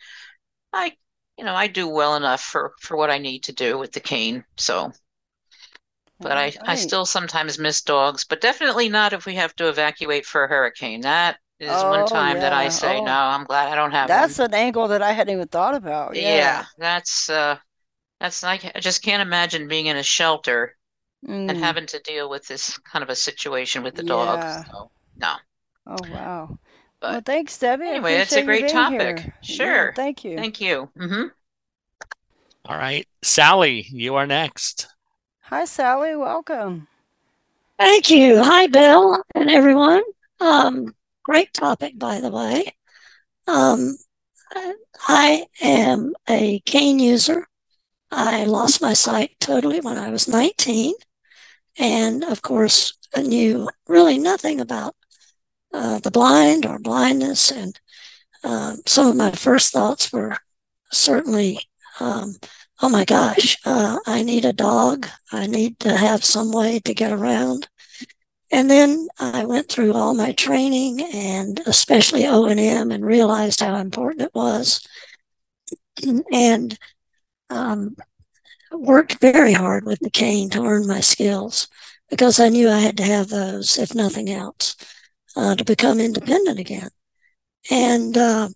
[0.73, 0.97] I,
[1.37, 4.01] you know, I do well enough for for what I need to do with the
[4.01, 4.45] cane.
[4.57, 4.93] So,
[6.21, 10.27] but I I still sometimes miss dogs, but definitely not if we have to evacuate
[10.27, 11.01] for a hurricane.
[11.01, 13.01] That is one Oh, time that I say, Oh.
[13.01, 14.35] no, I'm glad I don't have one.
[14.35, 16.17] That's an angle that I hadn't even thought about.
[16.17, 16.65] Yeah, Yeah.
[16.77, 17.59] that's uh
[18.19, 20.77] that's like I just can't imagine being in a shelter
[21.47, 21.57] and Mm.
[21.57, 24.45] having to deal with this kind of a situation with the dog.
[24.47, 25.37] So, no.
[25.87, 26.59] Oh wow.
[26.99, 27.85] But well, thanks, Debbie.
[27.87, 29.19] Anyway, it's a great topic.
[29.19, 29.33] here.
[29.43, 29.93] Yeah, Sure.
[29.95, 30.35] thank you.
[30.35, 30.89] Thank you.
[30.97, 31.25] hmm
[32.65, 34.87] All right, Sally, you are next.
[35.43, 36.15] Hi, Sally.
[36.15, 36.87] Welcome.
[37.77, 38.43] Thank you.
[38.43, 40.01] Hi, Bill and everyone.
[40.39, 42.75] Um, great topic, by the way.
[43.47, 43.95] Um,
[45.07, 47.47] I am a cane user.
[48.11, 50.95] I lost my sight totally when I was 19.
[51.77, 54.95] And of course, I knew really nothing about
[55.77, 57.51] uh, the blind or blindness.
[57.51, 57.79] And
[58.43, 60.37] um, some of my first thoughts were
[60.91, 61.59] certainly,
[61.99, 62.35] um,
[62.81, 65.07] oh my gosh, uh, I need a dog.
[65.31, 67.67] I need to have some way to get around.
[68.51, 74.21] And then I went through all my training and especially O&M and realized how important
[74.21, 74.85] it was.
[76.31, 76.77] and
[77.49, 77.95] um,
[78.71, 81.67] worked very hard with the cane to learn my skills
[82.09, 84.75] because I knew I had to have those, if nothing else,
[85.37, 86.89] uh, to become independent again.
[87.71, 88.49] And uh,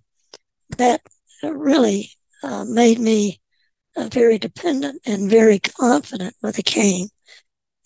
[0.78, 1.02] that
[1.44, 2.12] really
[2.44, 3.39] uh, made me
[3.98, 7.10] uh, very dependent and very confident with a cane.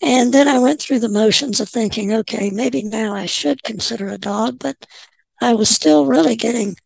[0.02, 4.08] And then I went through the motions of thinking, okay, maybe now I should consider
[4.08, 4.86] a dog, but
[5.40, 6.76] I was still really getting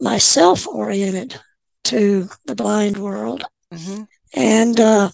[0.00, 1.40] myself oriented
[1.84, 4.02] to the blind world Mm-hmm.
[4.34, 5.10] and uh,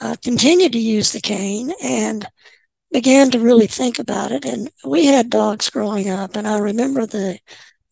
[0.00, 2.26] I continued to use the cane and
[2.92, 4.44] began to really think about it.
[4.44, 7.38] And we had dogs growing up, and I remember the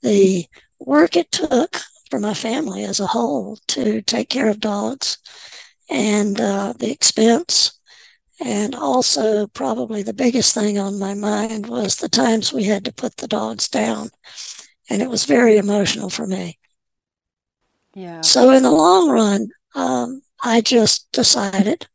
[0.02, 0.46] the
[0.78, 1.76] work it took
[2.10, 5.18] for my family as a whole to take care of dogs,
[5.90, 7.72] and uh, the expense.
[8.44, 12.92] And also, probably the biggest thing on my mind was the times we had to
[12.92, 14.10] put the dogs down.
[14.90, 16.58] And it was very emotional for me.
[17.94, 18.20] Yeah.
[18.20, 21.86] So in the long run, um, I just decided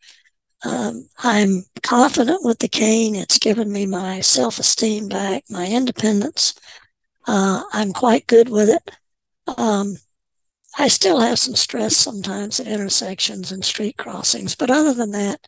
[0.64, 3.16] um, I'm confident with the cane.
[3.16, 6.54] It's given me my self esteem back, my independence.
[7.28, 8.92] Uh, I'm quite good with it.
[9.58, 9.98] Um,
[10.78, 15.48] I still have some stress sometimes at intersections and street crossings, but other than that,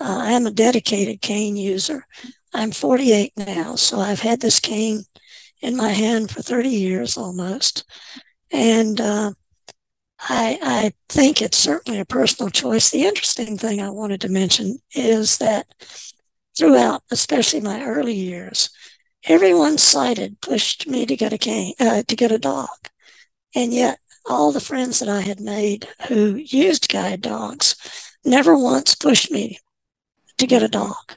[0.00, 2.06] uh, I am a dedicated cane user.
[2.54, 5.04] I'm 48 now, so I've had this cane
[5.60, 7.84] in my hand for 30 years almost.
[8.50, 9.32] And uh,
[10.28, 12.90] I, I think it's certainly a personal choice.
[12.90, 15.66] The interesting thing I wanted to mention is that
[16.56, 18.70] throughout, especially my early years,
[19.24, 22.68] everyone sighted pushed me to get a cane, uh, to get a dog,
[23.54, 27.74] and yet all the friends that I had made who used guide dogs
[28.24, 29.58] never once pushed me
[30.38, 31.16] to get a dog.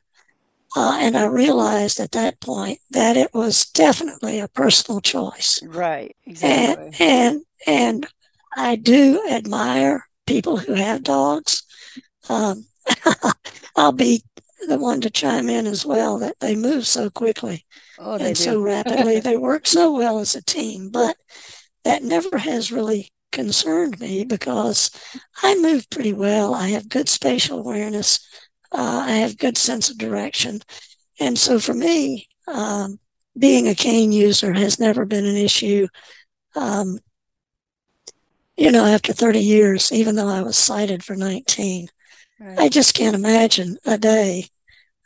[0.75, 5.61] Uh, and I realized at that point that it was definitely a personal choice.
[5.63, 6.15] Right.
[6.25, 6.91] Exactly.
[6.99, 8.07] And, and, and
[8.55, 11.63] I do admire people who have dogs.
[12.29, 12.65] Um,
[13.75, 14.23] I'll be
[14.67, 17.65] the one to chime in as well that they move so quickly
[17.97, 18.43] Oh, they and do.
[18.43, 19.19] so rapidly.
[19.21, 21.17] they work so well as a team, but
[21.83, 24.89] that never has really concerned me because
[25.43, 26.53] I move pretty well.
[26.53, 28.19] I have good spatial awareness.
[28.71, 30.61] Uh, I have good sense of direction.
[31.19, 32.99] And so for me, um,
[33.37, 35.87] being a cane user has never been an issue.
[36.55, 36.99] Um,
[38.57, 41.87] you know, after 30 years, even though I was sighted for 19.
[42.39, 42.59] Right.
[42.59, 44.47] I just can't imagine a day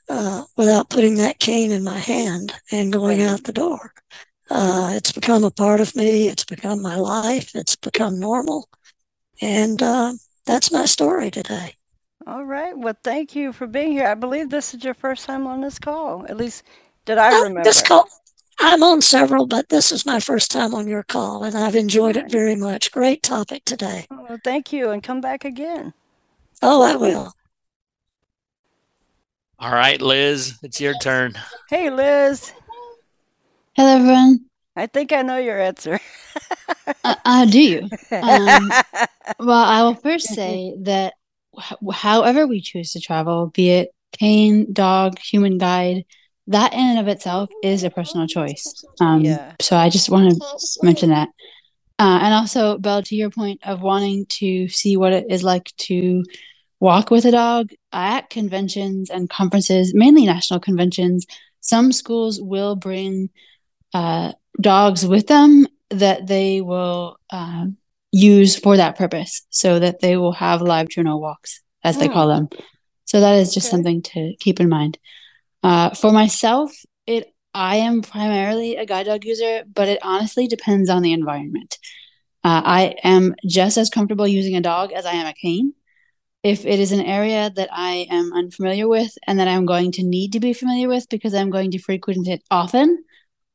[0.10, 3.30] uh, without putting that cane in my hand and going right.
[3.30, 3.94] out the door.
[4.50, 6.28] Uh, it's become a part of me.
[6.28, 7.56] It's become my life.
[7.56, 8.68] It's become normal.
[9.42, 10.14] And uh,
[10.46, 11.76] that's my story today.
[12.26, 12.78] All right.
[12.78, 14.08] Well, thank you for being here.
[14.08, 16.26] I believe this is your first time on this call.
[16.28, 16.64] At least,
[17.06, 17.64] did I uh, remember?
[17.64, 18.08] This call,
[18.62, 22.18] I'm on several, but this is my first time on your call, and I've enjoyed
[22.18, 22.92] it very much.
[22.92, 24.06] Great topic today.
[24.12, 25.94] Oh, thank you, and come back again.
[26.62, 27.34] Oh, I will.
[29.60, 31.34] All right, Liz, it's your turn.
[31.70, 32.52] Hey, Liz.
[33.76, 34.46] Hello, everyone.
[34.76, 36.00] I think I know your answer.
[37.04, 37.90] uh, uh, do you?
[38.12, 38.72] Um,
[39.40, 41.14] well, I will first say that
[41.94, 46.06] however we choose to travel, be it cane, dog, human guide,
[46.50, 48.84] that in and of itself is a personal choice.
[49.00, 49.54] Um, yeah.
[49.62, 51.30] So I just want to mention that.
[52.00, 55.72] Uh, and also, Bel, to your point of wanting to see what it is like
[55.78, 56.24] to
[56.80, 61.26] walk with a dog at conventions and conferences, mainly national conventions,
[61.60, 63.30] some schools will bring
[63.94, 67.66] uh, dogs with them that they will uh,
[68.12, 72.28] use for that purpose so that they will have live Juno walks, as they call
[72.28, 72.50] them.
[73.06, 73.72] So that is just okay.
[73.72, 74.98] something to keep in mind.
[75.64, 76.72] Uh, for myself,
[77.06, 81.78] it I am primarily a guide dog user, but it honestly depends on the environment.
[82.44, 85.74] Uh, I am just as comfortable using a dog as I am a cane.
[86.42, 90.04] If it is an area that I am unfamiliar with and that I'm going to
[90.04, 93.04] need to be familiar with because I'm going to frequent it often,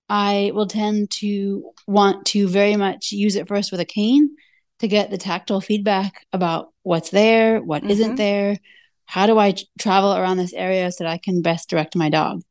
[0.09, 4.37] I will tend to want to very much use it first with a cane
[4.81, 8.09] to get the tactile feedback about what's there, what mm-hmm.
[8.09, 8.59] not there,
[9.07, 12.43] how do I travel around this area so that I can best direct my dog.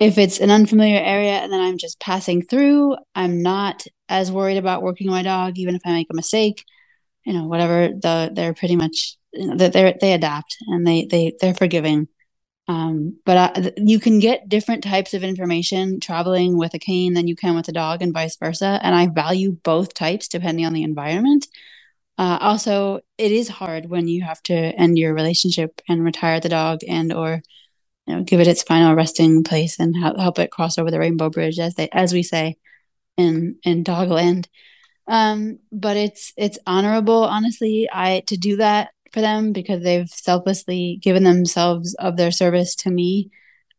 [0.00, 4.58] If it's an unfamiliar area and then I'm just passing through, I'm not as worried
[4.58, 6.64] about working my dog, even if I make a mistake.
[7.24, 7.88] You know, whatever.
[7.88, 12.08] The they're pretty much you know, they they adapt and they they they're forgiving.
[12.66, 17.28] Um, but I, you can get different types of information traveling with a cane than
[17.28, 18.80] you can with a dog, and vice versa.
[18.82, 21.46] And I value both types depending on the environment.
[22.16, 26.48] Uh, also, it is hard when you have to end your relationship and retire the
[26.48, 27.42] dog, and or
[28.06, 30.98] you know give it its final resting place and help, help it cross over the
[30.98, 32.56] rainbow bridge, as they as we say
[33.16, 34.46] in in Dogland.
[35.06, 40.98] Um, but it's it's honorable, honestly, I to do that for them because they've selflessly
[41.02, 43.30] given themselves of their service to me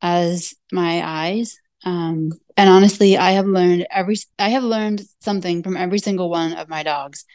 [0.01, 1.57] as my eyes.
[1.83, 6.53] Um, and honestly, I have learned every I have learned something from every single one
[6.53, 7.25] of my dogs,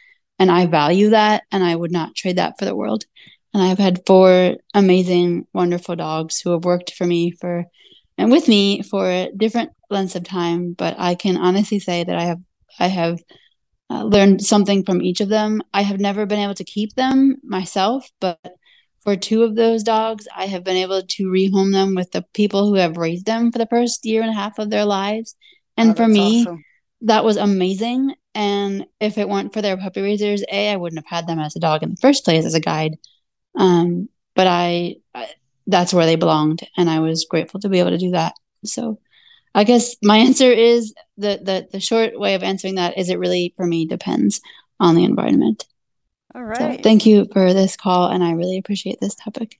[0.41, 3.05] and I value that, and I would not trade that for the world.
[3.53, 7.65] And I've had four amazing, wonderful dogs who have worked for me for
[8.17, 10.73] and with me for different lengths of time.
[10.73, 12.39] But I can honestly say that I have
[12.79, 13.19] I have
[13.91, 15.61] uh, learned something from each of them.
[15.75, 18.39] I have never been able to keep them myself, but
[19.03, 22.67] for two of those dogs, I have been able to rehome them with the people
[22.67, 25.35] who have raised them for the first year and a half of their lives.
[25.77, 26.63] And oh, for me, awesome.
[27.01, 28.15] that was amazing.
[28.33, 31.55] And if it weren't for their puppy raisers, A, I wouldn't have had them as
[31.55, 32.97] a dog in the first place as a guide.
[33.55, 35.27] Um, but I, I
[35.67, 36.61] that's where they belonged.
[36.77, 38.33] And I was grateful to be able to do that.
[38.63, 38.99] So
[39.53, 43.19] I guess my answer is the, the the short way of answering that is it
[43.19, 44.41] really for me depends
[44.79, 45.65] on the environment.
[46.33, 46.77] All right.
[46.77, 49.59] So thank you for this call, and I really appreciate this topic.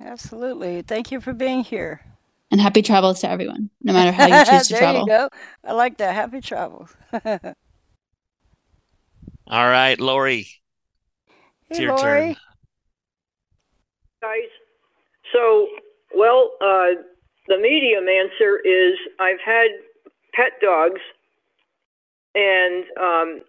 [0.00, 0.82] Absolutely.
[0.82, 2.02] Thank you for being here.
[2.50, 5.06] And happy travels to everyone, no matter how you choose to there travel.
[5.06, 5.36] There you go.
[5.64, 6.14] I like that.
[6.14, 6.94] Happy travels.
[9.52, 10.48] All right, Lori.
[11.68, 12.00] It's hey, your Lori.
[12.00, 12.36] turn.
[14.22, 14.48] Guys,
[15.30, 15.68] so,
[16.16, 17.02] well, uh,
[17.48, 19.68] the medium answer is I've had
[20.32, 21.02] pet dogs,
[22.34, 23.40] and um,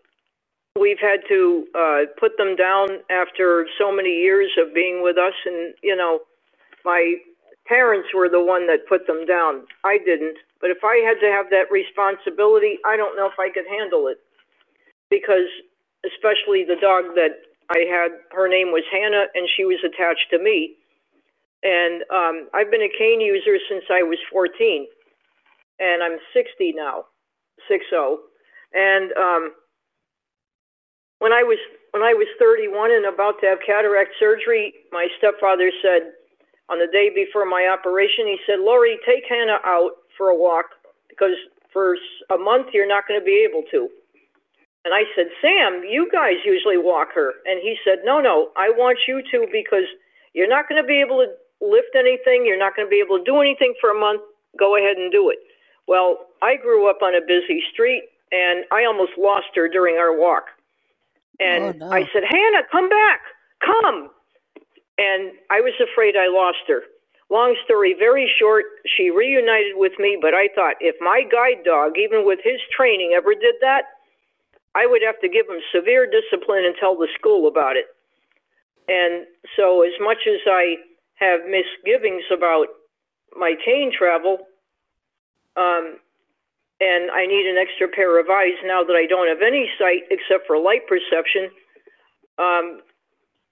[0.77, 5.35] we've had to uh, put them down after so many years of being with us.
[5.45, 6.19] And, you know,
[6.83, 7.15] my
[7.65, 9.61] parents were the one that put them down.
[9.85, 10.35] I didn't.
[10.59, 14.07] But if I had to have that responsibility, I don't know if I could handle
[14.07, 14.17] it.
[15.09, 15.47] Because,
[16.05, 20.39] especially the dog that I had, her name was Hannah, and she was attached to
[20.39, 20.75] me.
[21.63, 24.87] And um, I've been a cane user since I was 14,
[25.79, 27.05] and I'm 60 now,
[27.69, 27.85] 60.
[28.73, 29.53] And um,
[31.19, 31.59] when I was
[31.91, 36.11] when I was 31 and about to have cataract surgery, my stepfather said
[36.69, 40.67] on the day before my operation, he said, "Lori, take Hannah out for a walk
[41.09, 41.35] because
[41.73, 41.95] for
[42.31, 43.89] a month you're not going to be able to."
[44.85, 48.69] And I said, "Sam, you guys usually walk her." And he said, "No, no, I
[48.69, 49.87] want you to because
[50.33, 51.31] you're not going to be able to
[51.63, 54.21] lift anything, you're not going to be able to do anything for a month,
[54.59, 55.39] go ahead and do it.
[55.87, 60.15] Well, I grew up on a busy street and I almost lost her during our
[60.17, 60.45] walk.
[61.39, 61.91] And Oh, no.
[61.91, 63.21] I said, Hannah, come back,
[63.63, 64.09] come.
[64.97, 66.81] And I was afraid I lost her.
[67.29, 71.93] Long story very short, she reunited with me, but I thought if my guide dog,
[71.97, 73.92] even with his training, ever did that,
[74.75, 77.85] I would have to give him severe discipline and tell the school about it.
[78.87, 80.75] And so, as much as I
[81.15, 82.67] have misgivings about
[83.35, 84.39] my cane travel,
[85.55, 85.97] um,
[86.81, 90.03] and I need an extra pair of eyes now that I don't have any sight
[90.09, 91.49] except for light perception.
[92.37, 92.81] Um,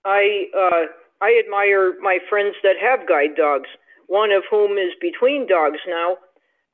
[0.04, 0.86] I uh,
[1.22, 3.70] I admire my friends that have guide dogs.
[4.08, 6.18] One of whom is between dogs now,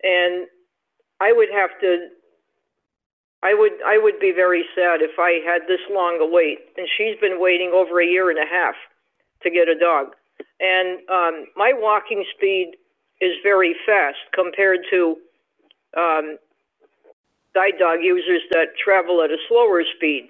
[0.01, 0.47] and
[1.19, 2.07] I would have to.
[3.43, 6.87] I would I would be very sad if I had this long a wait, and
[6.97, 8.75] she's been waiting over a year and a half
[9.43, 10.15] to get a dog.
[10.59, 12.73] And um, my walking speed
[13.21, 15.17] is very fast compared to
[15.97, 16.37] um,
[17.53, 20.29] guide dog users that travel at a slower speed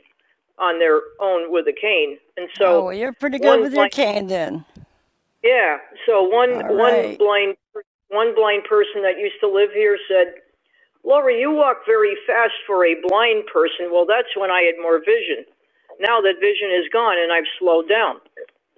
[0.60, 2.18] on their own with a cane.
[2.38, 4.66] And so, oh, well, you're pretty good with your cane then.
[5.44, 5.78] yeah.
[6.06, 7.58] So one All one blind
[8.10, 10.36] one blind person that used to live here said,
[11.08, 15.00] "Laura, you walk very fast for a blind person." Well, that's when I had more
[15.00, 15.46] vision.
[16.00, 18.18] Now that vision is gone, and I've slowed down.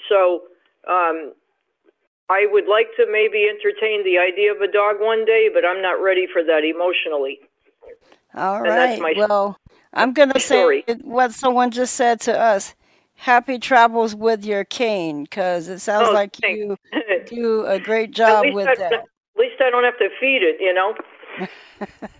[0.08, 0.44] So
[0.88, 1.34] um,
[2.30, 5.82] I would like to maybe entertain the idea of a dog one day, but I'm
[5.82, 7.40] not ready for that emotionally.
[8.36, 9.58] All my- Well,
[9.94, 12.76] I'm going to say what someone just said to us.
[13.16, 16.58] Happy travels with your cane, because it sounds Oh, like thanks.
[16.60, 16.78] you
[17.26, 18.94] do a great job with I, that.
[18.94, 19.04] At
[19.36, 20.94] least I don't have to feed it, you know.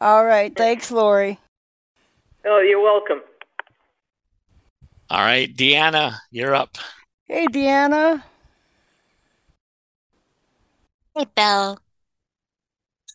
[0.00, 0.54] All right.
[0.54, 1.38] Thanks, Lori.
[2.44, 3.20] Oh, you're welcome.
[5.10, 6.78] All right, Deanna, you're up.
[7.26, 8.22] Hey, Deanna.
[11.16, 11.78] Hey, Bel.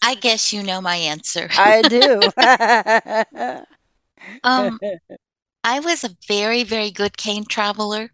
[0.04, 1.50] I guess you know my answer.
[1.58, 2.30] I do.
[4.44, 4.80] Um,
[5.64, 8.12] I was a very, very good cane traveler,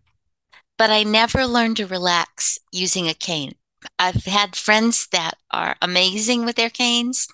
[0.78, 3.54] but I never learned to relax using a cane.
[3.98, 7.28] I've had friends that are amazing with their canes.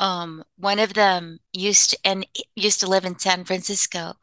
[0.00, 2.26] Um, one of them used to, and
[2.56, 4.14] used to live in San Francisco,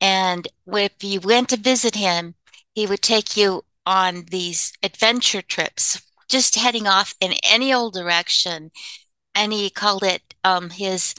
[0.00, 2.34] and if you went to visit him,
[2.74, 8.70] he would take you on these adventure trips, just heading off in any old direction,
[9.34, 11.14] and he called it um, his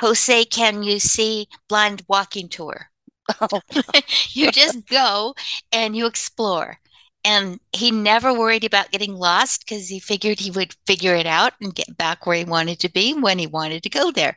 [0.00, 2.90] Jose Can You See Blind Walking Tour.
[3.40, 3.60] Oh,
[4.30, 5.34] you just go
[5.72, 6.78] and you explore.
[7.26, 11.54] And he never worried about getting lost because he figured he would figure it out
[11.60, 14.36] and get back where he wanted to be when he wanted to go there.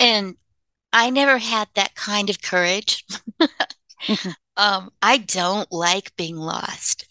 [0.00, 0.36] And
[0.92, 3.04] I never had that kind of courage.
[4.56, 7.06] um, I don't like being lost.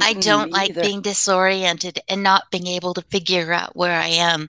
[0.00, 0.82] I don't like either.
[0.82, 4.48] being disoriented and not being able to figure out where I am.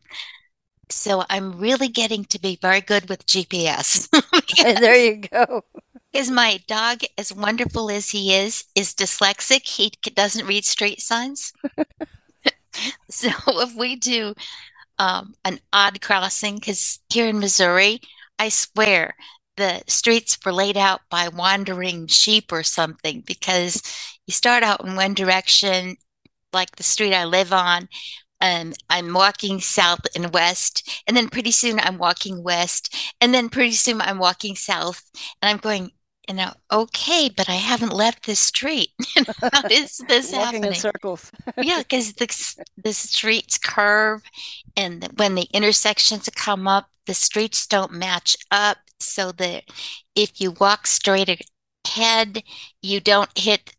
[0.89, 4.09] So I'm really getting to be very good with GPS.
[4.79, 5.63] there you go.
[6.11, 9.67] Because my dog, as wonderful as he is, is dyslexic.
[9.67, 11.53] He doesn't read street signs.
[13.09, 14.33] So if we do
[14.99, 18.01] um, an odd crossing, because here in Missouri,
[18.39, 19.15] I swear
[19.55, 23.81] the streets were laid out by wandering sheep or something, because
[24.27, 25.97] you start out in one direction,
[26.53, 27.87] like the street I live on,
[28.39, 33.49] and I'm walking south and west, and then pretty soon I'm walking west, and then
[33.49, 35.01] pretty soon I'm walking south,
[35.41, 35.91] and I'm going,
[36.27, 38.89] you know, okay, but I haven't left this street.
[39.53, 41.31] How is this Walking in circles.
[41.57, 42.27] yeah, because the
[42.83, 44.21] the streets curve,
[44.75, 48.77] and when the intersections come up, the streets don't match up.
[48.99, 49.65] So that
[50.15, 51.41] if you walk straight
[51.85, 52.43] ahead,
[52.81, 53.75] you don't hit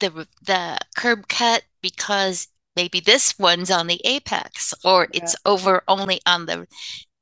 [0.00, 6.20] the the curb cut because maybe this one's on the apex or it's over only
[6.26, 6.66] on the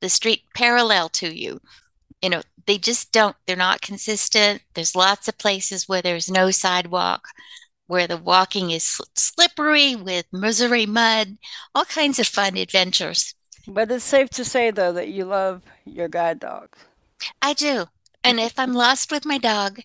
[0.01, 1.61] the street parallel to you.
[2.25, 4.63] You know, they just don't, they're not consistent.
[4.73, 7.29] There's lots of places where there's no sidewalk,
[7.87, 11.37] where the walking is sl- slippery with Missouri mud,
[11.75, 13.35] all kinds of fun adventures.
[13.69, 16.75] But it's safe to say, though, that you love your guide dog.
[17.43, 17.85] I do.
[18.23, 19.81] And if I'm lost with my dog,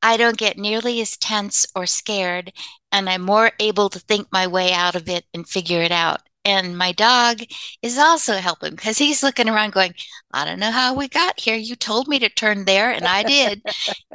[0.00, 2.52] I don't get nearly as tense or scared,
[2.92, 6.20] and I'm more able to think my way out of it and figure it out.
[6.50, 7.42] And my dog
[7.80, 9.94] is also helping because he's looking around going,
[10.32, 11.54] I don't know how we got here.
[11.54, 13.62] You told me to turn there, and I did,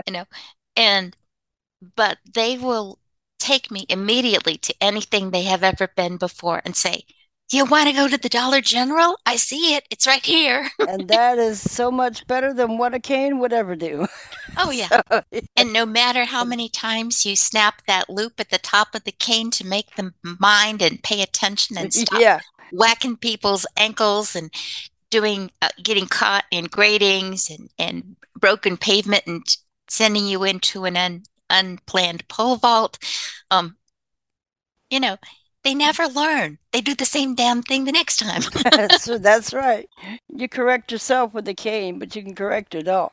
[0.05, 0.25] you know.
[0.75, 1.15] And,
[1.95, 2.99] but they will
[3.39, 7.05] take me immediately to anything they have ever been before and say,
[7.49, 9.17] Do you want to go to the Dollar General?
[9.25, 9.85] I see it.
[9.91, 10.67] It's right here.
[10.79, 14.07] and that is so much better than what a cane would ever do.
[14.57, 15.01] Oh, yeah.
[15.11, 15.21] So,
[15.55, 19.11] And no matter how many times you snap that loop at the top of the
[19.11, 22.39] cane to make them mind and pay attention and stop yeah.
[22.71, 24.51] whacking people's ankles and
[25.09, 30.97] doing uh, getting caught in gratings and and broken pavement and sending you into an
[30.97, 32.97] un, unplanned pole vault.
[33.51, 33.77] Um,
[34.89, 35.17] you know,
[35.65, 36.59] they never learn.
[36.71, 38.43] They do the same damn thing the next time.
[38.73, 39.89] that's, that's right.
[40.29, 43.11] You correct yourself with a cane, but you can correct your dog.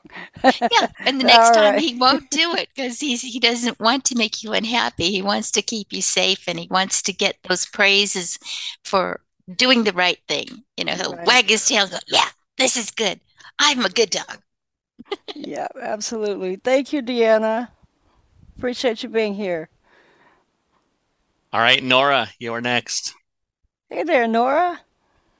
[0.70, 1.78] yeah, and the next All time right.
[1.78, 5.10] he won't do it because he doesn't want to make you unhappy.
[5.10, 8.38] He wants to keep you safe, and he wants to get those praises
[8.84, 9.20] for
[9.54, 10.64] doing the right thing.
[10.76, 11.26] You know, he'll Right.
[11.26, 12.28] wag his tail, and go, "Yeah,
[12.58, 13.20] this is good.
[13.58, 14.40] I'm a good dog."
[15.34, 16.56] yeah, absolutely.
[16.56, 17.68] Thank you, Deanna.
[18.58, 19.70] Appreciate you being here.
[21.52, 23.14] All right, Nora, you're next.
[23.90, 24.80] Hey there, Nora.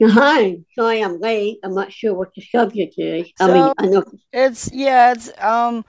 [0.03, 1.59] Hi, sorry I'm late.
[1.63, 3.33] I'm not sure what the subject is.
[3.41, 5.87] I mean, I know it's yeah, it's um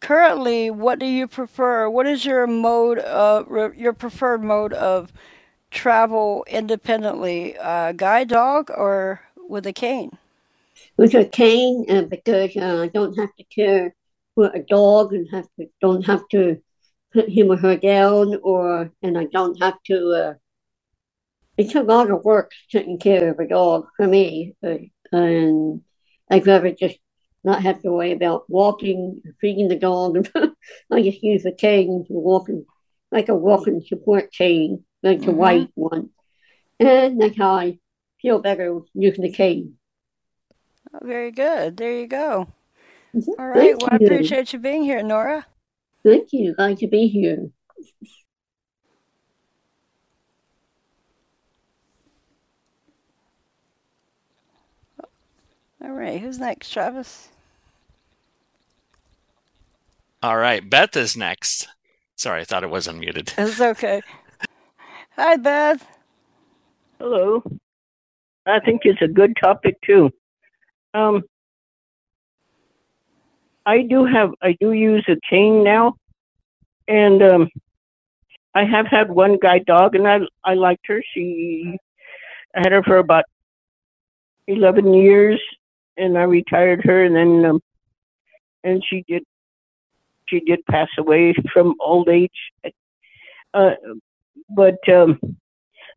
[0.00, 1.90] currently what do you prefer?
[1.90, 5.12] What is your mode of re- your preferred mode of
[5.70, 7.58] travel independently?
[7.58, 10.16] Uh, guide dog or with a cane?
[10.96, 13.94] with a cane, uh, because uh, I don't have to care
[14.34, 16.60] for a dog and have to don't have to
[17.16, 19.98] put him or her down, or and I don't have to.
[20.22, 20.34] Uh,
[21.58, 24.76] it's a lot of work taking care of a dog for me, uh,
[25.12, 25.80] and
[26.30, 26.98] I'd rather just
[27.44, 30.28] not have to worry about walking, feeding the dog.
[30.92, 32.64] I just use a cane to walking,
[33.12, 35.36] like a walking support cane, like the Mhm.
[35.36, 36.10] white one,
[36.80, 37.80] and that's how I
[38.22, 39.78] feel better using the cane.
[40.92, 41.76] Oh, very good.
[41.76, 42.48] There you go.
[43.38, 43.76] All right.
[43.76, 45.46] Thank Well, I appreciate you being here, Nora.
[46.06, 46.54] Thank you.
[46.54, 47.48] Glad to be here.
[55.82, 56.20] All right.
[56.20, 57.28] Who's next, Travis?
[60.22, 61.68] All right, Beth is next.
[62.14, 63.34] Sorry, I thought it was unmuted.
[63.38, 64.00] It's okay.
[65.16, 65.86] Hi, Beth.
[67.00, 67.42] Hello.
[68.46, 70.10] I think it's a good topic too.
[70.94, 71.24] Um,
[73.66, 75.94] I do have I do use a cane now,
[76.88, 77.48] and um,
[78.54, 81.02] I have had one guide dog, and I I liked her.
[81.12, 81.76] She
[82.54, 83.24] I had her for about
[84.46, 85.40] eleven years,
[85.96, 87.60] and I retired her, and then um,
[88.64, 89.24] and she did
[90.28, 92.30] she did pass away from old age.
[93.52, 93.72] Uh,
[94.50, 95.18] but um,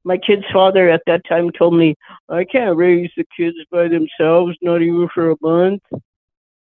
[0.03, 1.95] my kid's father at that time told me
[2.29, 5.83] I can't raise the kids by themselves, not even for a month.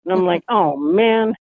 [0.07, 1.35] And I'm like, oh man,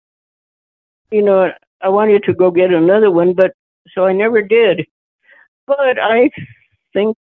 [1.13, 1.51] you know,
[1.83, 3.53] I wanted to go get another one, but
[3.95, 4.87] so I never did.
[5.67, 6.31] But I
[6.95, 7.17] think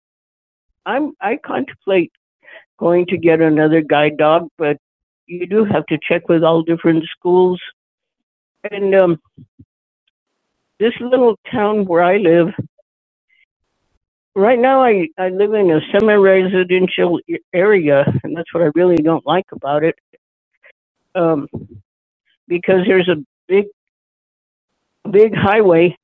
[0.86, 2.12] I'm I contemplate
[2.78, 4.78] going to get another guide dog, but
[5.26, 7.60] you do have to check with all different schools.
[8.70, 9.20] And um,
[10.80, 12.48] this little town where I live,
[14.34, 17.20] right now I, I live in a semi-residential
[17.54, 19.96] area, and that's what I really don't like about it.
[21.14, 21.48] Um,
[22.48, 23.16] because there's a
[23.48, 23.66] big,
[25.10, 25.96] big highway,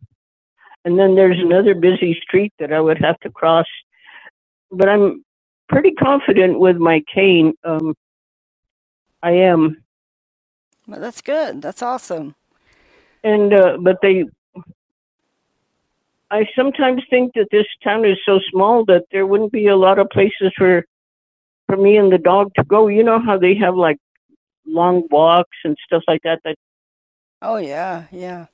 [0.84, 3.66] and then there's another busy street that I would have to cross.
[4.72, 5.24] But I'm
[5.68, 7.54] pretty confident with my cane.
[7.64, 7.94] Um,
[9.22, 9.82] I am,
[10.88, 11.62] Well, that's good.
[11.62, 12.36] That's awesome.
[13.24, 14.24] and uh, but they
[16.30, 19.98] I sometimes think that this town is so small that there wouldn't be a lot
[20.00, 20.84] of places for
[21.66, 22.88] for me and the dog to go.
[22.88, 23.98] You know how they have like
[24.70, 26.40] long walks and stuff like that.
[26.44, 26.56] That
[27.42, 28.46] Oh yeah, yeah.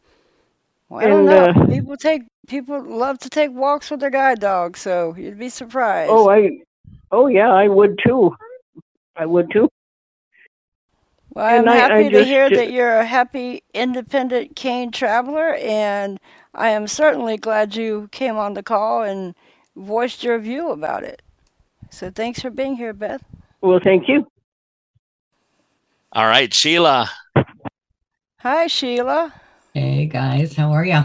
[0.88, 1.46] Well, I don't know.
[1.46, 5.48] uh, people take people love to take walks with their guide dog, so you'd be
[5.48, 6.10] surprised.
[6.10, 6.50] oh I
[7.10, 8.34] oh yeah I would too.
[9.16, 9.68] I would too.
[11.34, 14.56] Well, I'm and I- I happy to just, hear uh, that you're a happy, independent
[14.56, 16.18] cane traveler, and
[16.54, 19.34] I am certainly glad you came on the call and
[19.76, 21.22] voiced your view about it.
[21.90, 23.22] So thanks for being here, Beth.
[23.60, 24.26] Well, thank you.
[26.16, 27.10] All right, Sheila.
[28.40, 29.34] Hi, Sheila.
[29.74, 31.02] Hey guys, how are you?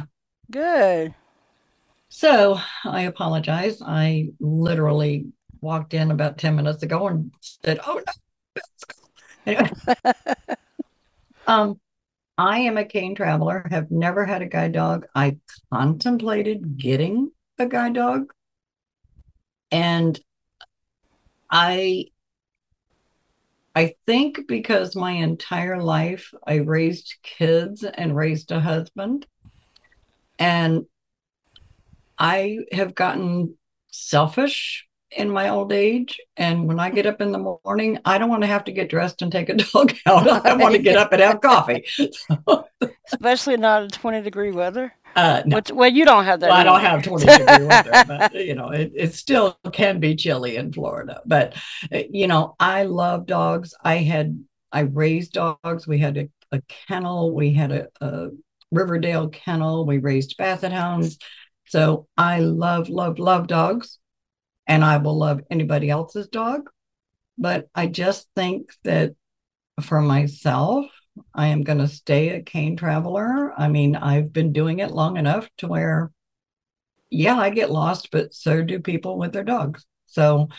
[0.49, 1.13] Good.
[2.07, 3.81] So I apologize.
[3.85, 5.25] I literally
[5.59, 8.61] walked in about 10 minutes ago and said, Oh no.
[9.45, 9.69] Anyway.
[11.45, 11.77] um,
[12.37, 15.07] I am a cane traveler, have never had a guide dog.
[15.13, 15.35] I
[15.73, 18.31] contemplated getting a guide dog.
[19.73, 20.17] And
[21.49, 22.05] I
[23.75, 29.25] I think because my entire life I raised kids and raised a husband,
[30.37, 30.85] and
[32.17, 33.55] I have gotten
[33.91, 36.19] selfish in my old age.
[36.37, 38.89] And when I get up in the morning, I don't want to have to get
[38.89, 40.27] dressed and take a dog out.
[40.45, 41.85] I want to get up and have coffee.
[43.11, 44.93] Especially not in 20 degree weather.
[45.15, 45.61] Uh, no.
[45.73, 46.49] Well, you don't have that.
[46.49, 50.15] Well, I don't have 20 degree weather, but you know, it, it still can be
[50.15, 51.21] chilly in Florida.
[51.25, 51.55] But
[51.93, 53.73] uh, you know, I love dogs.
[53.83, 55.87] I had I raised dogs.
[55.87, 57.33] We had a, a kennel.
[57.33, 58.29] We had a, a
[58.71, 59.85] Riverdale kennel.
[59.85, 61.17] We raised basset hounds.
[61.67, 63.99] So I love, love, love dogs,
[64.67, 66.69] and I will love anybody else's dog.
[67.37, 69.13] But I just think that
[69.81, 70.85] for myself,
[71.33, 73.53] I am going to stay a cane traveler.
[73.57, 76.11] I mean, I've been doing it long enough to where,
[77.09, 79.85] yeah, I get lost, but so do people with their dogs.
[80.05, 80.49] So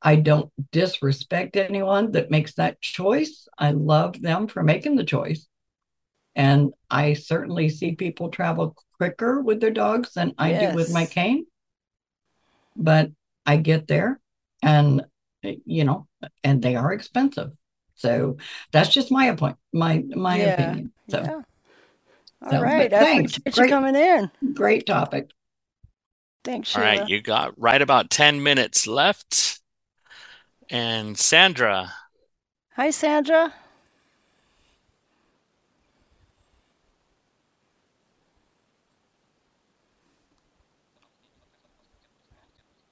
[0.00, 3.46] I don't disrespect anyone that makes that choice.
[3.58, 5.46] I love them for making the choice.
[6.34, 11.06] And I certainly see people travel quicker with their dogs than I do with my
[11.06, 11.46] cane.
[12.76, 13.10] But
[13.44, 14.20] I get there
[14.62, 15.04] and,
[15.42, 16.06] eh, you know,
[16.42, 17.52] and they are expensive.
[18.02, 18.36] So
[18.72, 20.52] that's just my point, my my Yeah.
[20.54, 20.92] opinion.
[21.08, 21.42] So, Yeah.
[22.42, 22.90] All so, right.
[22.90, 23.38] thanks.
[23.54, 24.28] for coming in.
[24.54, 25.30] great topic.
[26.42, 26.88] Thanks, All Sheila.
[26.88, 29.60] right, you got right about 10 minutes left.
[30.70, 31.92] And Sandra,
[32.76, 33.54] Hi, Sandra.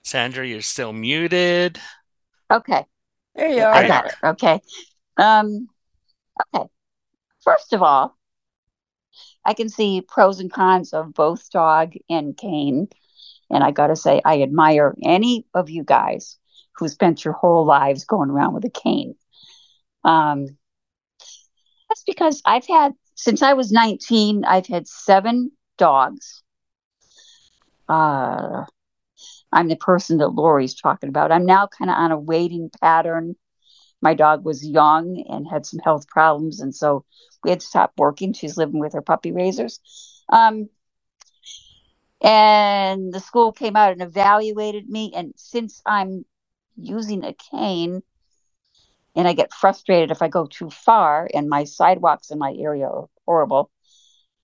[0.04, 1.80] Sandra, you're still muted.
[2.50, 2.84] Okay,
[3.34, 3.72] There you are.
[3.72, 3.84] I are.
[3.84, 4.16] got it.
[4.24, 4.60] Okay.
[5.20, 5.68] Um,
[6.54, 6.66] okay.
[7.42, 8.16] First of all,
[9.44, 12.88] I can see pros and cons of both dog and cane.
[13.50, 16.38] And I got to say, I admire any of you guys
[16.76, 19.14] who spent your whole lives going around with a cane.
[20.04, 20.56] Um,
[21.88, 26.42] that's because I've had, since I was 19, I've had seven dogs.
[27.88, 28.64] Uh,
[29.52, 31.32] I'm the person that Lori's talking about.
[31.32, 33.36] I'm now kind of on a waiting pattern.
[34.02, 37.04] My dog was young and had some health problems, and so
[37.44, 38.32] we had to stop working.
[38.32, 39.80] She's living with her puppy raisers.
[40.28, 40.68] Um,
[42.22, 45.12] and the school came out and evaluated me.
[45.14, 46.24] And since I'm
[46.76, 48.02] using a cane
[49.16, 52.86] and I get frustrated if I go too far, and my sidewalks in my area
[52.86, 53.70] are horrible,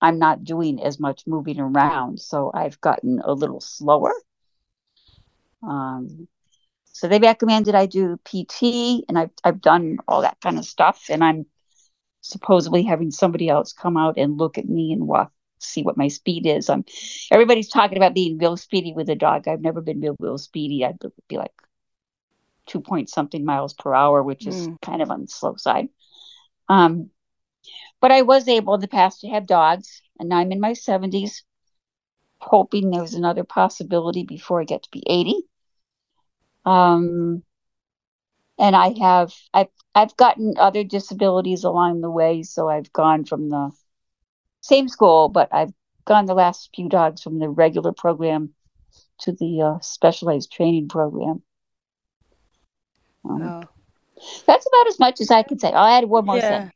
[0.01, 2.19] I'm not doing as much moving around.
[2.19, 4.13] So I've gotten a little slower.
[5.63, 6.27] Um,
[6.97, 11.05] so they recommended I do PT, and I've I've done all that kind of stuff,
[11.11, 11.45] and I'm
[12.21, 16.07] supposedly having somebody else come out and look at me and walk, see what my
[16.07, 16.71] speed is.
[16.71, 16.85] I'm
[17.31, 19.47] everybody's talking about being real speedy with a dog.
[19.47, 20.83] I've never been real real speedy.
[20.83, 21.53] I'd be like
[22.65, 24.81] two point something miles per hour, which is Mm.
[24.81, 25.89] kind of on the slow side.
[26.67, 27.11] Um,
[28.01, 30.73] but I was able in the past to have dogs, and now I'm in my
[30.73, 31.43] 70s,
[32.39, 35.43] hoping there's another possibility before I get to be 80.
[36.67, 37.43] Um,
[38.59, 43.49] and I have I've I've gotten other disabilities along the way, so I've gone from
[43.49, 43.71] the
[44.61, 45.73] same school, but I've
[46.05, 48.53] gone the last few dogs from the regular program
[49.19, 51.41] to the uh, specialized training program.
[53.29, 53.63] Um, Oh,
[54.45, 55.71] that's about as much as I can say.
[55.71, 56.63] I'll add one more yeah.
[56.63, 56.71] thing.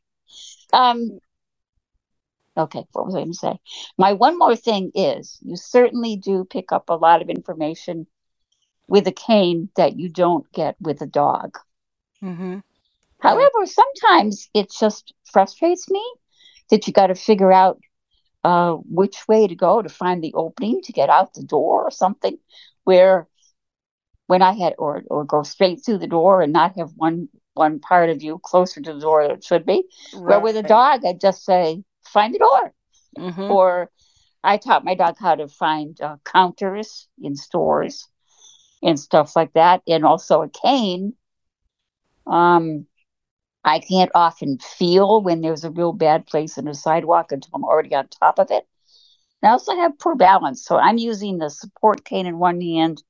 [0.72, 1.18] Um,
[2.56, 3.58] okay, what was I going to say?
[3.98, 8.06] My one more thing is you certainly do pick up a lot of information
[8.88, 11.58] with a cane that you don't get with a dog.
[12.22, 12.58] Mm-hmm.
[13.20, 16.04] However, sometimes it just frustrates me
[16.70, 17.80] that you got to figure out
[18.44, 21.90] uh, which way to go to find the opening to get out the door or
[21.90, 22.36] something.
[22.84, 23.28] Where
[24.26, 27.78] when I had or or go straight through the door and not have one one
[27.78, 29.84] part of you closer to the door than it should be.
[30.14, 32.72] Where with a dog, I'd just say find the door.
[33.18, 33.50] Mm-hmm.
[33.50, 33.90] Or
[34.42, 38.08] I taught my dog how to find uh, counters in stores
[38.82, 41.14] and stuff like that, and also a cane.
[42.26, 42.86] Um,
[43.64, 47.64] I can't often feel when there's a real bad place in a sidewalk until I'm
[47.64, 48.66] already on top of it.
[49.42, 53.02] And I also have poor balance, so I'm using the support cane in one hand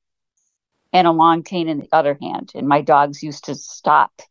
[0.93, 2.53] and a long cane in the other hand.
[2.55, 4.23] And my dogs used to stop.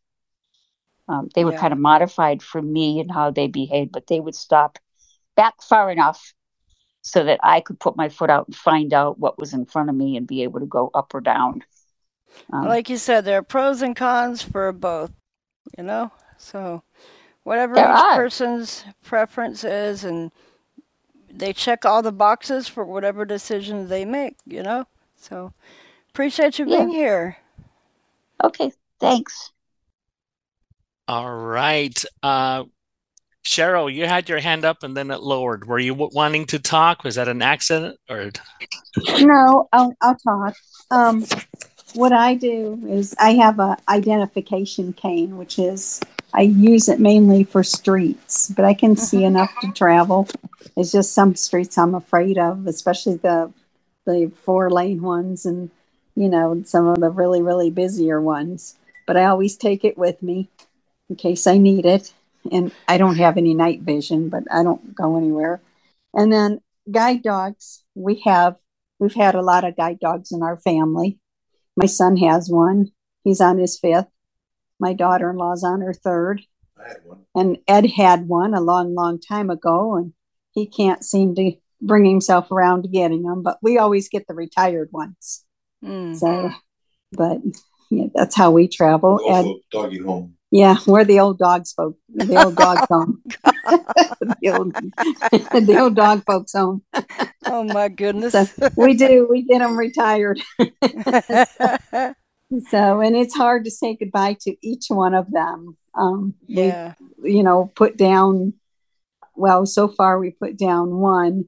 [1.08, 1.54] Um, they were Yeah.
[1.54, 4.78] kind of modified for me and how they behaved, but they would stop
[5.36, 6.34] back far enough
[7.02, 9.90] so that I could put my foot out and find out what was in front
[9.90, 11.62] of me and be able to go up or down.
[12.52, 15.12] Um, Like you said, there are pros and cons for both,
[15.76, 16.12] you know?
[16.38, 16.82] So
[17.44, 18.12] whatever each are.
[18.12, 20.32] person's preference is and
[21.30, 24.86] they check all the boxes for whatever decisions they make, you know?
[25.16, 25.52] So
[26.10, 26.76] appreciate you Yeah.
[26.76, 27.38] being here.
[28.42, 29.52] okay, thanks.
[31.08, 32.04] All right.
[32.22, 32.64] Uh,
[33.44, 35.66] Cheryl, you had your hand up and then it lowered.
[35.66, 37.02] Were you w wanting to talk?
[37.04, 38.30] Was that an accident or?
[39.20, 40.54] No, I'll, I'll talk.
[40.90, 41.24] Um,
[41.94, 46.00] what I do is I have a identification cane, which is
[46.34, 50.28] I use it mainly for streets, but I can see enough to travel.
[50.76, 53.52] It's just some streets I'm afraid of, especially the
[54.04, 55.70] the four lane ones and
[56.16, 58.76] you know some of the really really busier ones.
[59.06, 60.48] But I always take it with me
[61.10, 62.12] in case I need it.
[62.50, 65.60] And I don't have any night vision, but I don't go anywhere.
[66.14, 68.56] And then guide dogs, we have
[68.98, 71.18] we've had a lot of guide dogs in our family.
[71.76, 72.90] My son has one.
[73.24, 74.08] He's on his fifth.
[74.78, 76.42] My daughter in law's on her third.
[76.78, 77.20] I had one.
[77.34, 80.12] And Ed had one a long, long time ago, and
[80.52, 84.34] he can't seem to bring himself around to getting them, but we always get the
[84.34, 85.44] retired ones.
[85.84, 86.16] Mm.
[86.16, 86.50] So,
[87.12, 87.38] but
[87.90, 89.20] yeah, that's how we travel.
[89.28, 90.36] Ed, doggy home.
[90.52, 93.22] Yeah, we're the old dogs folk, the old dog home,
[94.42, 94.74] the, old,
[95.66, 96.82] the old dog folks home.
[97.46, 98.34] Oh my goodness.
[98.34, 100.42] So we do, we get them retired.
[100.60, 100.66] so,
[103.00, 105.78] and it's hard to say goodbye to each one of them.
[105.94, 106.94] Um, we, Yeah.
[107.24, 108.52] you know, put down,
[109.34, 111.46] well, so far we put down one,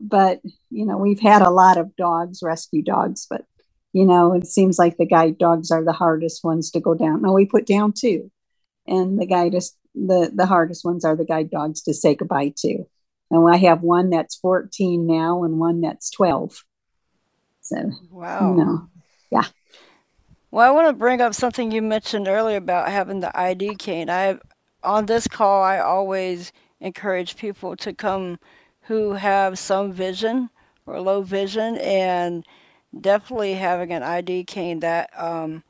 [0.00, 0.40] but,
[0.70, 3.44] you know, we've had a lot of dogs, rescue dogs, but,
[3.92, 7.22] you know, it seems like the guide dogs are the hardest ones to go down.
[7.22, 8.30] No, we put down two,
[8.86, 12.84] and the guidest, the, the hardest ones are the guide dogs to say goodbye to.
[13.30, 16.64] And I have one that's 14 now and one that's 12.
[17.62, 17.76] So,
[18.10, 18.54] Wow.
[18.54, 18.88] know,
[19.30, 19.44] yeah.
[20.50, 24.08] Well, I want to bring up something you mentioned earlier about having the ID cane.
[24.08, 24.38] I
[24.82, 28.38] on this call, I always encourage people to come
[28.82, 30.50] who have some vision
[30.86, 32.46] or low vision, and
[32.98, 34.80] definitely having an ID cane.
[34.80, 35.64] That um,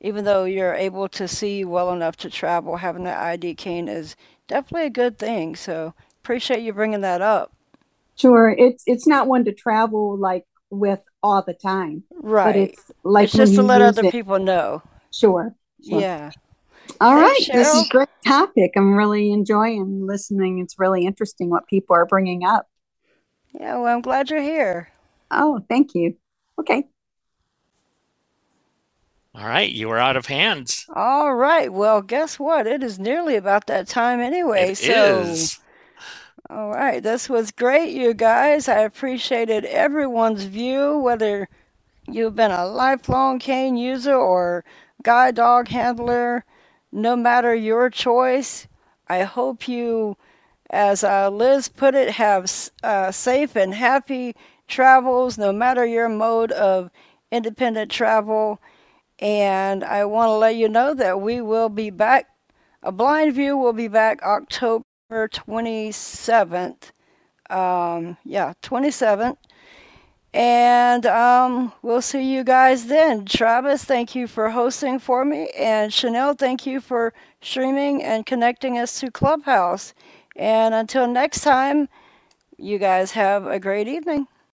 [0.00, 4.16] even though you're able to see well enough to travel, having the ID cane is
[4.46, 5.56] definitely a good thing.
[5.56, 7.52] So appreciate you bringing that up.
[8.16, 12.44] Sure, it's it's not one to travel like with all the time, right?
[12.44, 14.12] but it's like it's just to let other it.
[14.12, 14.82] people know.
[15.12, 15.54] Sure,
[15.88, 16.00] sure.
[16.00, 16.32] Yeah.
[17.00, 17.88] All right, Thanks, this is Cheryl.
[17.88, 18.72] great topic.
[18.76, 20.58] I'm really enjoying listening.
[20.58, 22.66] It's really interesting what people are bringing up.
[23.52, 24.88] Yeah, well, I'm glad you're here.
[25.30, 26.16] Oh, thank you.
[26.60, 26.84] Okay.
[29.38, 30.86] All right, you are out of hands.
[30.94, 31.72] All right.
[31.72, 32.66] Well, guess what?
[32.66, 34.72] It is nearly about that time anyway.
[34.72, 35.60] It so, is.
[36.50, 37.02] all right.
[37.02, 38.68] This was great, you guys.
[38.68, 41.48] I appreciated everyone's view, whether
[42.08, 44.64] you've been a lifelong cane user or
[45.04, 46.44] guide dog handler,
[46.90, 48.66] no matter your choice.
[49.08, 50.16] I hope you,
[50.70, 52.50] as uh, Liz put it, have
[52.82, 54.34] uh, safe and happy
[54.66, 56.90] travels, no matter your mode of
[57.30, 58.60] independent travel.
[59.20, 62.28] And I want to let you know that we will be back.
[62.82, 66.90] A blind view will be back October 27th.
[67.50, 69.36] Um, yeah, 27th.
[70.34, 73.24] And um, we'll see you guys then.
[73.24, 75.50] Travis, thank you for hosting for me.
[75.58, 79.94] And Chanel, thank you for streaming and connecting us to Clubhouse.
[80.36, 81.88] And until next time,
[82.58, 84.28] you guys have a great evening.